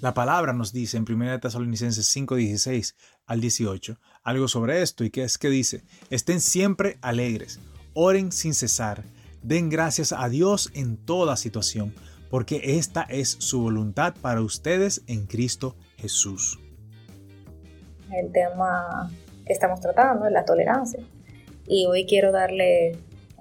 La 0.00 0.14
palabra 0.14 0.52
nos 0.52 0.72
dice 0.72 0.96
en 0.96 1.04
1 1.08 1.40
Tesalonicenses 1.40 2.06
5, 2.06 2.36
16 2.36 2.94
al 3.26 3.40
18 3.40 3.98
algo 4.22 4.46
sobre 4.46 4.80
esto 4.80 5.02
y 5.02 5.10
que 5.10 5.24
es 5.24 5.38
que 5.38 5.48
dice, 5.48 5.82
estén 6.08 6.40
siempre 6.40 6.98
alegres, 7.00 7.58
oren 7.94 8.30
sin 8.30 8.54
cesar, 8.54 9.02
den 9.42 9.70
gracias 9.70 10.12
a 10.12 10.28
Dios 10.28 10.70
en 10.74 10.98
toda 10.98 11.36
situación, 11.36 11.92
porque 12.30 12.60
esta 12.78 13.02
es 13.02 13.28
su 13.40 13.60
voluntad 13.60 14.14
para 14.20 14.40
ustedes 14.40 15.02
en 15.08 15.26
Cristo 15.26 15.74
Jesús. 15.96 16.60
El 18.12 18.30
tema 18.30 19.10
que 19.46 19.52
estamos 19.52 19.80
tratando 19.80 20.26
es 20.26 20.32
la 20.32 20.44
tolerancia. 20.44 21.00
Y 21.66 21.86
hoy 21.86 22.06
quiero 22.06 22.30
darle 22.30 22.96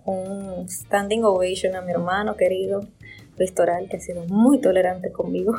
un 0.05 0.67
standing 0.67 1.23
ovation 1.23 1.75
a 1.75 1.81
mi 1.81 1.91
hermano 1.91 2.35
querido, 2.35 2.87
Ristoral, 3.37 3.87
que 3.89 3.97
ha 3.97 3.99
sido 3.99 4.25
muy 4.25 4.59
tolerante 4.59 5.11
conmigo. 5.11 5.53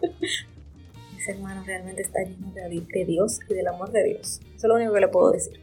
Ese 1.18 1.32
hermano 1.32 1.62
realmente 1.64 2.02
está 2.02 2.22
lleno 2.22 2.52
de, 2.52 3.04
Dios 3.04 3.40
y 3.48 3.54
del 3.54 3.68
amor 3.68 3.90
de 3.90 4.04
Dios. 4.04 4.40
Eso 4.40 4.56
es 4.56 4.64
lo 4.64 4.74
único 4.74 4.94
que 4.94 5.00
le 5.00 5.08
puedo 5.08 5.32
decir. 5.32 5.60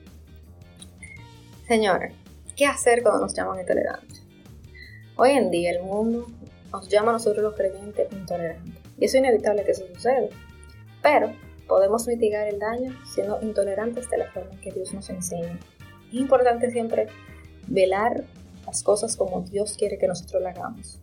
Señores, 1.67 2.13
¿qué 2.55 2.65
hacer 2.65 3.01
cuando 3.01 3.21
nos 3.21 3.33
llaman 3.33 3.59
intolerantes? 3.59 4.23
Hoy 5.15 5.31
en 5.31 5.49
día 5.49 5.71
el 5.71 5.81
mundo 5.81 6.27
nos 6.71 6.87
llama 6.89 7.09
a 7.09 7.13
nosotros 7.13 7.43
los 7.43 7.55
creyentes 7.55 8.11
intolerantes. 8.11 8.75
Y 8.99 9.05
es 9.05 9.15
inevitable 9.15 9.63
que 9.63 9.71
eso 9.71 9.85
suceda. 9.93 10.27
Pero 11.01 11.33
podemos 11.67 12.07
mitigar 12.07 12.47
el 12.47 12.59
daño 12.59 12.95
siendo 13.05 13.39
intolerantes 13.41 14.09
de 14.09 14.17
la 14.17 14.31
forma 14.31 14.59
que 14.61 14.71
Dios 14.71 14.93
nos 14.93 15.09
enseña. 15.09 15.59
Es 16.09 16.13
importante 16.13 16.69
siempre 16.69 17.07
velar 17.67 18.25
las 18.65 18.83
cosas 18.83 19.15
como 19.15 19.41
Dios 19.41 19.75
quiere 19.77 19.97
que 19.97 20.07
nosotros 20.07 20.41
las 20.41 20.57
hagamos. 20.57 21.01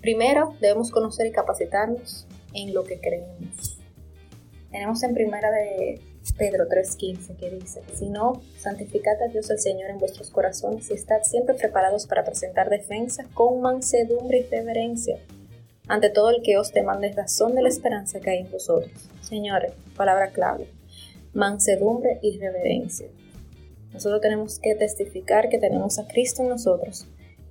Primero, 0.00 0.54
debemos 0.60 0.90
conocer 0.90 1.26
y 1.26 1.32
capacitarnos 1.32 2.26
en 2.54 2.72
lo 2.72 2.84
que 2.84 3.00
creemos. 3.00 3.78
Tenemos 4.70 5.02
en 5.02 5.14
primera 5.14 5.50
de 5.50 6.00
Pedro 6.36 6.68
3:15 6.68 7.36
que 7.36 7.50
dice, 7.50 7.82
si 7.94 8.08
no, 8.08 8.42
santificad 8.58 9.20
a 9.22 9.28
Dios 9.28 9.50
el 9.50 9.58
Señor 9.58 9.90
en 9.90 9.98
vuestros 9.98 10.30
corazones 10.30 10.90
y 10.90 10.94
estad 10.94 11.22
siempre 11.22 11.54
preparados 11.54 12.06
para 12.06 12.24
presentar 12.24 12.68
defensa 12.68 13.26
con 13.34 13.60
mansedumbre 13.60 14.38
y 14.38 14.42
reverencia 14.42 15.18
ante 15.88 16.10
todo 16.10 16.30
el 16.30 16.42
que 16.42 16.58
os 16.58 16.72
demande 16.72 17.10
razón 17.12 17.54
de 17.54 17.62
la 17.62 17.70
esperanza 17.70 18.20
que 18.20 18.30
hay 18.30 18.38
en 18.40 18.50
vosotros. 18.50 18.92
Señores, 19.22 19.72
palabra 19.96 20.28
clave, 20.28 20.68
mansedumbre 21.32 22.18
y 22.22 22.38
reverencia. 22.38 23.08
Nosotros 23.92 24.20
tenemos 24.20 24.58
que 24.58 24.74
testificar 24.74 25.48
que 25.48 25.58
tenemos 25.58 25.98
a 25.98 26.06
Cristo 26.06 26.42
en 26.42 26.50
nosotros 26.50 27.06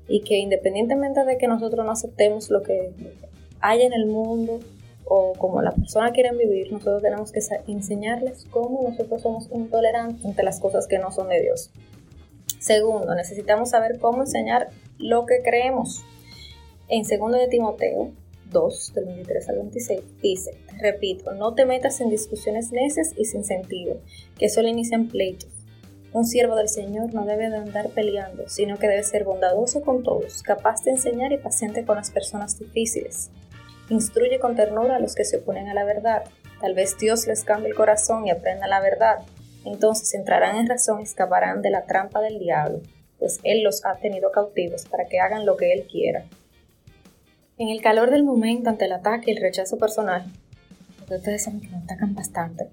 y 0.07 0.21
que 0.21 0.37
independientemente 0.37 1.23
de 1.25 1.37
que 1.37 1.47
nosotros 1.47 1.85
no 1.85 1.91
aceptemos 1.91 2.49
lo 2.49 2.63
que 2.63 2.91
hay 3.59 3.81
en 3.81 3.93
el 3.93 4.05
mundo 4.05 4.59
o 5.05 5.33
como 5.33 5.61
la 5.61 5.71
persona 5.71 6.11
quieren 6.11 6.37
vivir, 6.37 6.71
nosotros 6.71 7.01
tenemos 7.01 7.31
que 7.31 7.41
enseñarles 7.67 8.45
cómo 8.49 8.89
nosotros 8.89 9.21
somos 9.21 9.49
intolerantes 9.51 10.25
ante 10.25 10.43
las 10.43 10.59
cosas 10.59 10.87
que 10.87 10.99
no 10.99 11.11
son 11.11 11.29
de 11.29 11.41
Dios. 11.41 11.71
Segundo, 12.59 13.15
necesitamos 13.15 13.69
saber 13.69 13.99
cómo 13.99 14.21
enseñar 14.23 14.69
lo 14.97 15.25
que 15.25 15.41
creemos. 15.43 16.03
En 16.89 17.05
segundo 17.05 17.37
de 17.37 17.47
Timoteo 17.47 18.11
2, 18.51 18.93
del 18.93 19.05
23 19.05 19.49
al 19.49 19.55
26, 19.57 20.01
dice, 20.21 20.51
repito, 20.79 21.33
no 21.33 21.53
te 21.53 21.65
metas 21.65 22.01
en 22.01 22.09
discusiones 22.09 22.71
necias 22.71 23.13
y 23.17 23.25
sin 23.25 23.43
sentido, 23.43 23.97
que 24.37 24.49
solo 24.49 24.67
inician 24.67 25.07
pleitos. 25.07 25.56
Un 26.13 26.25
siervo 26.25 26.55
del 26.55 26.69
Señor 26.69 27.13
no 27.13 27.25
debe 27.25 27.49
de 27.49 27.57
andar 27.57 27.89
peleando, 27.89 28.47
sino 28.47 28.77
que 28.77 28.87
debe 28.87 29.03
ser 29.03 29.23
bondadoso 29.25 29.81
con 29.81 30.03
todos, 30.03 30.41
capaz 30.41 30.83
de 30.83 30.91
enseñar 30.91 31.33
y 31.33 31.37
paciente 31.37 31.85
con 31.85 31.97
las 31.97 32.11
personas 32.11 32.57
difíciles. 32.57 33.29
Instruye 33.89 34.39
con 34.39 34.55
ternura 34.55 34.95
a 34.95 34.99
los 34.99 35.15
que 35.15 35.25
se 35.25 35.37
oponen 35.37 35.67
a 35.67 35.73
la 35.73 35.83
verdad. 35.83 36.23
Tal 36.61 36.73
vez 36.73 36.97
Dios 36.97 37.27
les 37.27 37.43
cambie 37.43 37.69
el 37.69 37.75
corazón 37.75 38.25
y 38.25 38.31
aprendan 38.31 38.69
la 38.69 38.79
verdad. 38.79 39.19
Entonces 39.65 40.13
entrarán 40.13 40.55
en 40.55 40.67
razón 40.67 41.01
y 41.01 41.03
escaparán 41.03 41.61
de 41.61 41.69
la 41.69 41.85
trampa 41.85 42.21
del 42.21 42.39
diablo, 42.39 42.81
pues 43.19 43.39
Él 43.43 43.63
los 43.63 43.85
ha 43.85 43.95
tenido 43.95 44.31
cautivos 44.31 44.85
para 44.85 45.05
que 45.05 45.19
hagan 45.19 45.45
lo 45.45 45.57
que 45.57 45.73
Él 45.73 45.87
quiera. 45.91 46.25
En 47.57 47.69
el 47.69 47.81
calor 47.81 48.11
del 48.11 48.23
momento 48.23 48.69
ante 48.69 48.85
el 48.85 48.93
ataque 48.93 49.31
y 49.31 49.35
el 49.35 49.41
rechazo 49.41 49.77
personal, 49.77 50.25
porque 50.99 51.15
ustedes 51.15 51.43
saben 51.43 51.59
que 51.59 51.67
nos 51.67 51.83
atacan 51.83 52.15
bastante, 52.15 52.69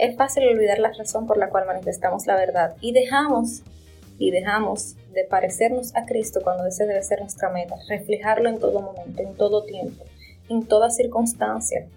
es 0.00 0.16
fácil 0.16 0.48
olvidar 0.48 0.78
la 0.78 0.92
razón 0.92 1.26
por 1.26 1.36
la 1.36 1.50
cual 1.50 1.66
manifestamos 1.66 2.26
la 2.26 2.36
verdad 2.36 2.76
y 2.80 2.92
dejamos 2.92 3.62
y 4.18 4.30
dejamos 4.30 4.96
de 5.12 5.24
parecernos 5.24 5.96
a 5.96 6.04
Cristo 6.04 6.40
cuando 6.44 6.66
ese 6.66 6.86
debe 6.86 7.02
ser 7.02 7.20
nuestra 7.20 7.48
meta, 7.48 7.76
reflejarlo 7.88 8.50
en 8.50 8.58
todo 8.58 8.80
momento, 8.82 9.22
en 9.22 9.34
todo 9.34 9.64
tiempo, 9.64 10.04
en 10.50 10.66
toda 10.66 10.90
circunstancia. 10.90 11.88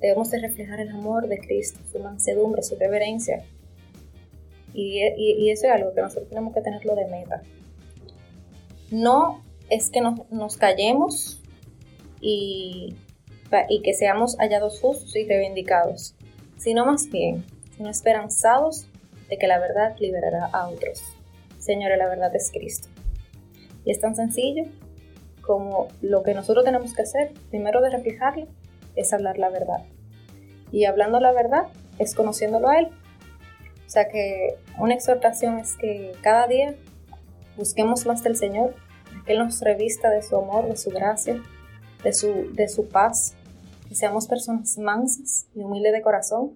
Debemos 0.00 0.30
de 0.30 0.38
reflejar 0.38 0.80
el 0.80 0.88
amor 0.88 1.28
de 1.28 1.38
Cristo, 1.38 1.78
su 1.92 1.98
mansedumbre, 1.98 2.62
su 2.62 2.76
reverencia. 2.76 3.44
Y, 4.72 5.02
y, 5.16 5.50
eso 5.50 5.66
es 5.66 5.72
algo 5.72 5.92
que 5.92 6.00
nosotros 6.00 6.28
tenemos 6.28 6.54
que 6.54 6.60
tenerlo 6.62 6.94
de 6.94 7.06
meta. 7.06 7.42
No 8.90 9.42
es 9.68 9.90
que 9.90 10.00
nos, 10.00 10.30
nos 10.30 10.56
callemos 10.56 11.42
y, 12.20 12.94
y 13.68 13.82
que 13.82 13.92
seamos 13.92 14.36
hallados 14.38 14.80
justos 14.80 15.14
y 15.16 15.26
reivindicados, 15.26 16.14
sino 16.58 16.84
más 16.84 17.08
bien, 17.08 17.44
sino 17.76 17.88
esperanzados 17.88 18.88
de 19.28 19.38
que 19.38 19.46
la 19.46 19.58
verdad 19.58 19.96
liberará 19.98 20.46
a 20.52 20.68
otros. 20.68 21.02
Señora, 21.58 21.96
la 21.96 22.08
verdad 22.08 22.34
es 22.34 22.50
Cristo. 22.50 22.88
Y 23.84 23.90
es 23.90 24.00
tan 24.00 24.14
sencillo 24.14 24.64
como 25.40 25.88
lo 26.02 26.22
que 26.22 26.34
nosotros 26.34 26.64
tenemos 26.64 26.92
que 26.92 27.02
hacer, 27.02 27.32
primero 27.50 27.80
de 27.80 27.90
reflejarlo, 27.90 28.48
es 28.96 29.12
hablar 29.12 29.38
la 29.38 29.48
verdad. 29.48 29.84
Y 30.72 30.84
hablando 30.84 31.20
la 31.20 31.32
verdad 31.32 31.68
es 31.98 32.14
conociéndolo 32.14 32.68
a 32.68 32.80
Él. 32.80 32.88
O 33.86 33.90
sea 33.90 34.08
que 34.08 34.56
una 34.78 34.94
exhortación 34.94 35.58
es 35.58 35.76
que 35.76 36.12
cada 36.20 36.46
día 36.46 36.74
busquemos 37.56 38.04
más 38.04 38.22
del 38.22 38.36
Señor, 38.36 38.74
que 39.24 39.32
Él 39.32 39.38
nos 39.38 39.60
revista 39.62 40.10
de 40.10 40.22
su 40.22 40.36
amor, 40.36 40.68
de 40.68 40.76
su 40.76 40.90
gracia, 40.90 41.42
de 42.04 42.12
su, 42.12 42.52
de 42.52 42.68
su 42.68 42.88
paz, 42.88 43.34
seamos 43.94 44.26
personas 44.26 44.78
mansas 44.78 45.46
y 45.54 45.60
humildes 45.60 45.92
de 45.92 46.02
corazón 46.02 46.52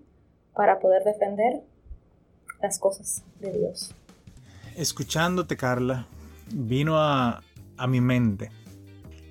para 0.54 0.78
poder 0.78 1.04
defender 1.04 1.62
las 2.60 2.78
cosas 2.78 3.22
de 3.40 3.52
Dios. 3.52 3.94
Escuchándote, 4.76 5.56
Carla, 5.56 6.06
vino 6.50 6.98
a, 6.98 7.42
a 7.76 7.86
mi 7.86 8.00
mente 8.00 8.50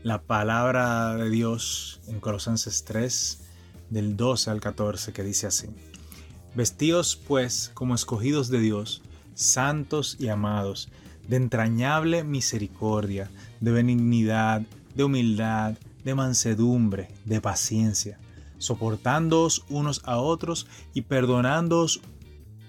la 0.04 0.22
palabra 0.22 1.16
de 1.16 1.30
Dios 1.30 2.02
en 2.08 2.20
Colosenses 2.20 2.84
3, 2.86 3.40
del 3.90 4.18
12 4.18 4.50
al 4.50 4.62
14, 4.62 5.14
que 5.14 5.24
dice 5.24 5.48
así. 5.48 5.68
Vestíos 6.56 7.16
pues 7.16 7.72
como 7.74 7.94
escogidos 7.94 8.50
de 8.50 8.60
Dios, 8.60 9.04
santos 9.36 10.18
y 10.20 10.30
amados, 10.30 10.90
de 11.28 11.38
entrañable 11.38 12.24
misericordia, 12.24 13.30
de 13.60 13.72
benignidad, 13.72 14.64
de 14.96 15.04
humildad, 15.04 15.76
de 16.04 16.16
mansedumbre, 16.16 17.10
de 17.26 17.42
paciencia, 17.42 18.20
soportándoos 18.58 19.66
unos 19.70 20.02
a 20.06 20.18
otros 20.18 20.68
y 20.94 21.02
perdonándoos 21.02 22.02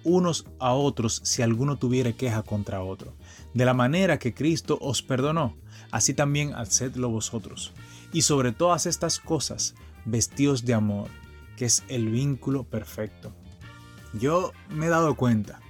unos 0.04 0.46
a 0.58 0.72
otros 0.72 1.20
si 1.24 1.42
alguno 1.42 1.76
tuviere 1.76 2.14
queja 2.14 2.42
contra 2.42 2.82
otro. 2.82 3.14
De 3.54 3.64
la 3.64 3.74
manera 3.74 4.18
que 4.18 4.34
Cristo 4.34 4.78
os 4.80 5.02
perdonó, 5.02 5.56
así 5.90 6.14
también 6.14 6.54
hacedlo 6.54 7.08
vosotros. 7.08 7.72
Y 8.12 8.22
sobre 8.22 8.52
todas 8.52 8.86
estas 8.86 9.20
cosas, 9.20 9.74
vestidos 10.04 10.64
de 10.64 10.74
amor, 10.74 11.08
que 11.56 11.66
es 11.66 11.84
el 11.88 12.10
vínculo 12.10 12.64
perfecto. 12.64 13.32
Yo 14.12 14.52
me 14.68 14.86
he 14.86 14.90
dado 14.90 15.14
cuenta 15.14 15.60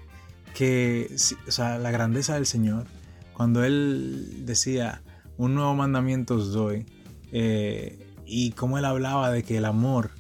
que 0.55 1.15
la 1.59 1.91
grandeza 1.91 2.35
del 2.35 2.47
Señor, 2.47 2.87
cuando 3.35 3.65
Él 3.65 4.45
decía, 4.45 5.03
un 5.37 5.55
nuevo 5.55 5.75
mandamiento 5.75 6.37
os 6.37 6.53
doy, 6.53 6.87
y 7.33 8.51
como 8.53 8.79
él 8.79 8.85
hablaba 8.85 9.31
de 9.31 9.43
que 9.43 9.57
el 9.57 9.65
amor 9.65 10.11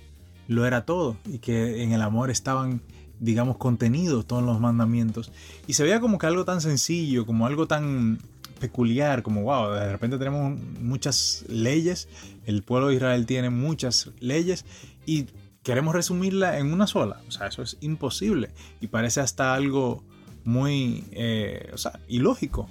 lo 0.48 0.66
era 0.66 0.84
todo 0.84 1.16
y 1.26 1.38
que 1.38 1.82
en 1.82 1.92
el 1.92 2.02
amor 2.02 2.30
estaban, 2.30 2.82
digamos, 3.20 3.56
contenidos 3.56 4.26
todos 4.26 4.42
los 4.42 4.60
mandamientos. 4.60 5.32
Y 5.66 5.74
se 5.74 5.82
veía 5.82 6.00
como 6.00 6.18
que 6.18 6.26
algo 6.26 6.44
tan 6.44 6.60
sencillo, 6.60 7.26
como 7.26 7.46
algo 7.46 7.66
tan 7.66 8.18
peculiar, 8.60 9.22
como 9.22 9.42
wow, 9.42 9.72
de 9.72 9.90
repente 9.90 10.18
tenemos 10.18 10.58
muchas 10.80 11.44
leyes, 11.48 12.08
el 12.46 12.62
pueblo 12.62 12.88
de 12.88 12.94
Israel 12.94 13.26
tiene 13.26 13.50
muchas 13.50 14.10
leyes 14.20 14.64
y 15.04 15.26
queremos 15.62 15.94
resumirla 15.94 16.58
en 16.58 16.72
una 16.72 16.86
sola. 16.86 17.20
O 17.26 17.30
sea, 17.32 17.48
eso 17.48 17.62
es 17.62 17.76
imposible 17.80 18.50
y 18.80 18.86
parece 18.86 19.20
hasta 19.20 19.54
algo 19.54 20.04
muy, 20.44 21.04
eh, 21.12 21.70
o 21.72 21.78
sea, 21.78 21.98
ilógico. 22.08 22.68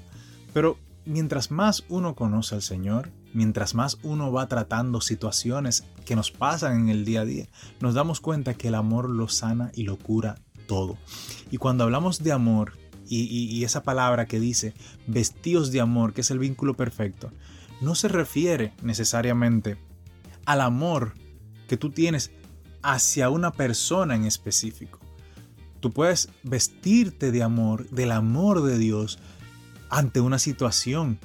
Pero 0.53 0.77
mientras 1.05 1.51
más 1.51 1.83
uno 1.89 2.15
conoce 2.15 2.55
al 2.55 2.61
Señor, 2.61 3.11
mientras 3.33 3.75
más 3.75 3.97
uno 4.03 4.31
va 4.31 4.47
tratando 4.47 5.01
situaciones 5.01 5.85
que 6.05 6.15
nos 6.15 6.31
pasan 6.31 6.81
en 6.81 6.89
el 6.89 7.05
día 7.05 7.21
a 7.21 7.25
día, 7.25 7.47
nos 7.79 7.93
damos 7.93 8.19
cuenta 8.19 8.53
que 8.53 8.67
el 8.69 8.75
amor 8.75 9.09
lo 9.09 9.27
sana 9.27 9.71
y 9.73 9.83
lo 9.83 9.97
cura 9.97 10.35
todo. 10.67 10.97
Y 11.49 11.57
cuando 11.57 11.83
hablamos 11.83 12.23
de 12.23 12.31
amor, 12.31 12.73
y, 13.13 13.63
esa 13.65 13.83
palabra 13.83 14.25
que 14.25 14.39
dice 14.39 14.73
vestidos 15.05 15.71
de 15.71 15.81
amor, 15.81 16.13
que 16.13 16.21
es 16.21 16.31
el 16.31 16.39
vínculo 16.39 16.75
perfecto, 16.75 17.31
no 17.81 17.93
se 17.93 18.07
refiere 18.07 18.73
necesariamente 18.83 19.77
al 20.45 20.61
amor 20.61 21.13
que 21.67 21.75
tú 21.75 21.89
tienes 21.89 22.31
hacia 22.81 23.29
una 23.29 23.51
persona 23.51 24.15
en 24.15 24.25
específico. 24.25 24.99
Tú 25.81 25.91
puedes 25.91 26.29
vestirte 26.43 27.31
de 27.31 27.43
amor, 27.43 27.89
del 27.89 28.11
amor 28.11 28.61
de 28.61 28.77
Dios, 28.77 29.19
ante 29.91 30.21
una 30.21 30.39
situación 30.39 31.19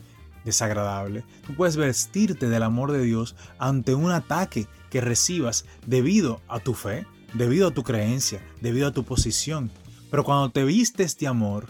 desagradable. 0.45 1.25
Tú 1.47 1.55
puedes 1.55 1.77
vestirte 1.77 2.49
del 2.49 2.63
amor 2.63 2.93
de 2.93 3.03
Dios 3.03 3.35
ante 3.59 3.95
un 3.95 4.11
ataque 4.11 4.67
que 4.91 5.01
recibas 5.01 5.65
debido 5.87 6.43
a 6.49 6.61
tu 6.61 6.75
fe, 6.75 7.07
debido 7.33 7.69
a 7.69 7.71
tu 7.75 7.83
creencia, 7.83 8.45
debido 8.61 8.89
a 8.89 8.93
tu 8.93 9.05
posición. 9.05 9.71
Pero 10.11 10.25
cuando 10.25 10.51
te 10.51 10.65
vistes 10.65 11.17
de 11.17 11.27
amor, 11.27 11.69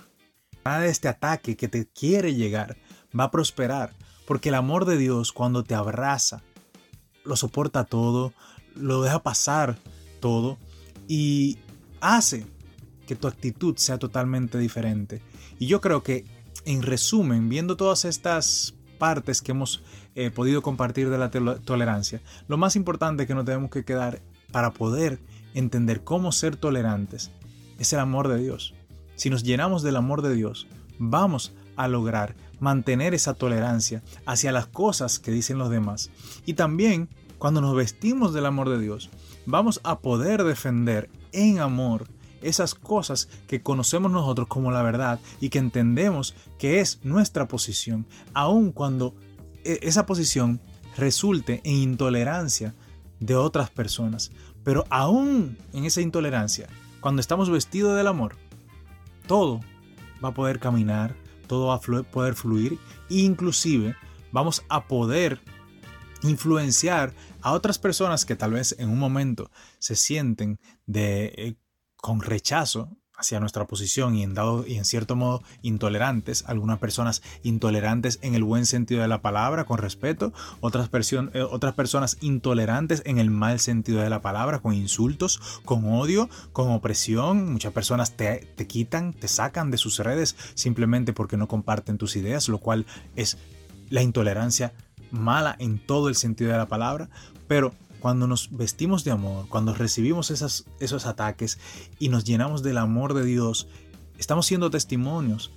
nada 0.64 0.80
de 0.80 0.88
este 0.88 1.08
ataque 1.08 1.56
que 1.56 1.68
te 1.68 1.86
quiere 1.86 2.34
llegar 2.34 2.76
va 3.18 3.24
a 3.24 3.30
prosperar, 3.30 3.94
porque 4.26 4.48
el 4.48 4.56
amor 4.56 4.84
de 4.84 4.96
Dios 4.96 5.32
cuando 5.32 5.64
te 5.64 5.74
abraza, 5.74 6.42
lo 7.24 7.36
soporta 7.36 7.84
todo, 7.84 8.32
lo 8.74 9.02
deja 9.02 9.22
pasar 9.22 9.78
todo 10.20 10.58
y 11.08 11.58
hace 12.00 12.46
que 13.06 13.16
tu 13.16 13.26
actitud 13.26 13.76
sea 13.76 13.98
totalmente 13.98 14.58
diferente. 14.58 15.22
Y 15.58 15.66
yo 15.66 15.80
creo 15.80 16.02
que 16.02 16.24
en 16.66 16.82
resumen, 16.82 17.48
viendo 17.48 17.76
todas 17.76 18.04
estas 18.04 18.74
partes 18.98 19.40
que 19.40 19.52
hemos 19.52 19.82
eh, 20.14 20.30
podido 20.30 20.60
compartir 20.60 21.08
de 21.08 21.18
la 21.18 21.30
tolerancia, 21.30 22.20
lo 22.48 22.58
más 22.58 22.76
importante 22.76 23.26
que 23.26 23.34
nos 23.34 23.44
tenemos 23.44 23.70
que 23.70 23.84
quedar 23.84 24.20
para 24.52 24.72
poder 24.72 25.20
entender 25.54 26.04
cómo 26.04 26.32
ser 26.32 26.56
tolerantes 26.56 27.30
es 27.78 27.92
el 27.92 28.00
amor 28.00 28.28
de 28.28 28.38
Dios. 28.38 28.74
Si 29.14 29.30
nos 29.30 29.42
llenamos 29.42 29.82
del 29.82 29.96
amor 29.96 30.22
de 30.22 30.34
Dios, 30.34 30.66
vamos 30.98 31.54
a 31.76 31.88
lograr 31.88 32.34
mantener 32.58 33.14
esa 33.14 33.34
tolerancia 33.34 34.02
hacia 34.24 34.52
las 34.52 34.66
cosas 34.66 35.18
que 35.18 35.30
dicen 35.30 35.58
los 35.58 35.70
demás. 35.70 36.10
Y 36.46 36.54
también, 36.54 37.08
cuando 37.38 37.60
nos 37.60 37.74
vestimos 37.74 38.32
del 38.34 38.46
amor 38.46 38.68
de 38.70 38.80
Dios, 38.80 39.10
vamos 39.44 39.80
a 39.84 40.00
poder 40.00 40.42
defender 40.44 41.10
en 41.32 41.60
amor 41.60 42.08
esas 42.42 42.74
cosas 42.74 43.28
que 43.46 43.62
conocemos 43.62 44.10
nosotros 44.10 44.48
como 44.48 44.70
la 44.70 44.82
verdad 44.82 45.20
y 45.40 45.48
que 45.48 45.58
entendemos 45.58 46.34
que 46.58 46.80
es 46.80 47.00
nuestra 47.04 47.48
posición, 47.48 48.06
aun 48.34 48.72
cuando 48.72 49.14
e, 49.64 49.80
esa 49.82 50.06
posición 50.06 50.60
resulte 50.96 51.60
en 51.64 51.74
intolerancia 51.74 52.74
de 53.20 53.34
otras 53.34 53.70
personas. 53.70 54.30
Pero 54.64 54.84
aún 54.90 55.58
en 55.72 55.84
esa 55.84 56.00
intolerancia, 56.00 56.68
cuando 57.00 57.20
estamos 57.20 57.50
vestidos 57.50 57.96
del 57.96 58.06
amor, 58.06 58.36
todo 59.26 59.60
va 60.24 60.30
a 60.30 60.34
poder 60.34 60.58
caminar, 60.58 61.14
todo 61.46 61.68
va 61.68 61.76
a 61.76 62.02
poder 62.02 62.34
fluir 62.34 62.78
e 63.08 63.18
inclusive 63.18 63.94
vamos 64.32 64.64
a 64.68 64.86
poder 64.86 65.40
influenciar 66.22 67.12
a 67.42 67.52
otras 67.52 67.78
personas 67.78 68.24
que 68.24 68.36
tal 68.36 68.52
vez 68.52 68.74
en 68.78 68.88
un 68.88 68.98
momento 68.98 69.50
se 69.78 69.94
sienten 69.94 70.58
de 70.86 71.26
eh, 71.36 71.56
con 71.96 72.20
rechazo 72.20 72.90
hacia 73.16 73.40
nuestra 73.40 73.66
posición 73.66 74.14
y 74.14 74.22
en 74.22 74.34
dado 74.34 74.66
y 74.66 74.76
en 74.76 74.84
cierto 74.84 75.16
modo 75.16 75.42
intolerantes, 75.62 76.44
algunas 76.46 76.78
personas 76.78 77.22
intolerantes 77.42 78.18
en 78.22 78.34
el 78.34 78.44
buen 78.44 78.66
sentido 78.66 79.02
de 79.02 79.08
la 79.08 79.22
palabra, 79.22 79.64
con 79.64 79.78
respeto, 79.78 80.32
otras, 80.60 80.90
eh, 81.32 81.42
otras 81.42 81.74
personas 81.74 82.18
intolerantes 82.20 83.02
en 83.06 83.18
el 83.18 83.30
mal 83.30 83.58
sentido 83.58 84.02
de 84.02 84.10
la 84.10 84.20
palabra, 84.20 84.60
con 84.60 84.74
insultos, 84.74 85.40
con 85.64 85.84
odio, 85.86 86.28
con 86.52 86.70
opresión, 86.70 87.52
muchas 87.52 87.72
personas 87.72 88.16
te, 88.16 88.52
te 88.54 88.66
quitan, 88.66 89.12
te 89.14 89.28
sacan 89.28 89.70
de 89.70 89.78
sus 89.78 89.98
redes 89.98 90.36
simplemente 90.54 91.12
porque 91.12 91.36
no 91.36 91.48
comparten 91.48 91.98
tus 91.98 92.16
ideas, 92.16 92.48
lo 92.48 92.58
cual 92.58 92.86
es 93.14 93.38
la 93.88 94.02
intolerancia 94.02 94.74
mala 95.10 95.56
en 95.58 95.78
todo 95.78 96.08
el 96.08 96.16
sentido 96.16 96.52
de 96.52 96.58
la 96.58 96.66
palabra, 96.66 97.08
pero 97.48 97.72
cuando 98.06 98.28
nos 98.28 98.56
vestimos 98.56 99.02
de 99.02 99.10
amor, 99.10 99.48
cuando 99.48 99.74
recibimos 99.74 100.30
esos 100.30 101.06
ataques 101.06 101.58
y 101.98 102.08
nos 102.08 102.22
llenamos 102.22 102.62
del 102.62 102.78
amor 102.78 103.14
de 103.14 103.24
Dios, 103.24 103.66
estamos 104.16 104.46
siendo 104.46 104.70
testimonios 104.70 105.50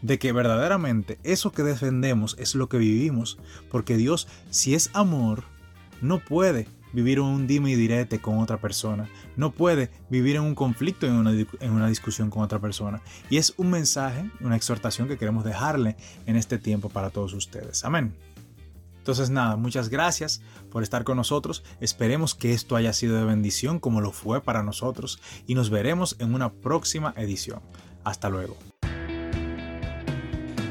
de 0.00 0.18
que 0.18 0.32
verdaderamente 0.32 1.18
eso 1.24 1.52
que 1.52 1.62
defendemos 1.62 2.36
es 2.38 2.54
lo 2.54 2.70
que 2.70 2.78
vivimos, 2.78 3.36
porque 3.70 3.98
Dios, 3.98 4.28
si 4.48 4.74
es 4.74 4.88
amor, 4.94 5.44
no 6.00 6.20
puede 6.20 6.68
vivir 6.94 7.20
un 7.20 7.46
dime 7.46 7.72
y 7.72 7.74
direte 7.74 8.18
con 8.18 8.38
otra 8.38 8.56
persona, 8.56 9.10
no 9.36 9.50
puede 9.50 9.90
vivir 10.08 10.36
en 10.36 10.42
un 10.42 10.54
conflicto, 10.54 11.06
en 11.06 11.12
una, 11.12 11.32
en 11.32 11.70
una 11.70 11.86
discusión 11.86 12.30
con 12.30 12.42
otra 12.42 12.60
persona. 12.60 13.02
Y 13.28 13.36
es 13.36 13.52
un 13.58 13.68
mensaje, 13.68 14.24
una 14.40 14.56
exhortación 14.56 15.06
que 15.06 15.18
queremos 15.18 15.44
dejarle 15.44 15.96
en 16.24 16.36
este 16.36 16.56
tiempo 16.56 16.88
para 16.88 17.10
todos 17.10 17.34
ustedes. 17.34 17.84
Amén. 17.84 18.14
Entonces 19.00 19.30
nada, 19.30 19.56
muchas 19.56 19.88
gracias 19.88 20.42
por 20.70 20.82
estar 20.82 21.04
con 21.04 21.16
nosotros. 21.16 21.64
Esperemos 21.80 22.34
que 22.34 22.52
esto 22.52 22.76
haya 22.76 22.92
sido 22.92 23.16
de 23.16 23.24
bendición 23.24 23.80
como 23.80 24.00
lo 24.00 24.12
fue 24.12 24.42
para 24.42 24.62
nosotros 24.62 25.20
y 25.46 25.54
nos 25.54 25.70
veremos 25.70 26.16
en 26.18 26.34
una 26.34 26.52
próxima 26.52 27.14
edición. 27.16 27.60
Hasta 28.04 28.28
luego. 28.28 28.56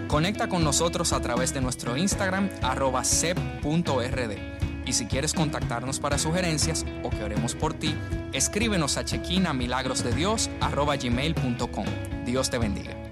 Conecta 0.07 0.47
con 0.47 0.63
nosotros 0.63 1.13
a 1.13 1.21
través 1.21 1.53
de 1.53 1.61
nuestro 1.61 1.97
Instagram 1.97 2.49
arroba 2.61 3.03
sep.rd. 3.03 4.59
Y 4.85 4.93
si 4.93 5.05
quieres 5.05 5.33
contactarnos 5.33 5.99
para 5.99 6.17
sugerencias 6.17 6.85
o 7.03 7.11
que 7.11 7.23
oremos 7.23 7.53
por 7.53 7.73
ti, 7.73 7.95
escríbenos 8.33 8.97
a 8.97 9.05
chequina 9.05 9.53
milagrosdedios 9.53 10.49
arroba 10.61 10.95
gmail.com. 10.97 11.85
Dios 12.25 12.49
te 12.49 12.57
bendiga. 12.57 13.08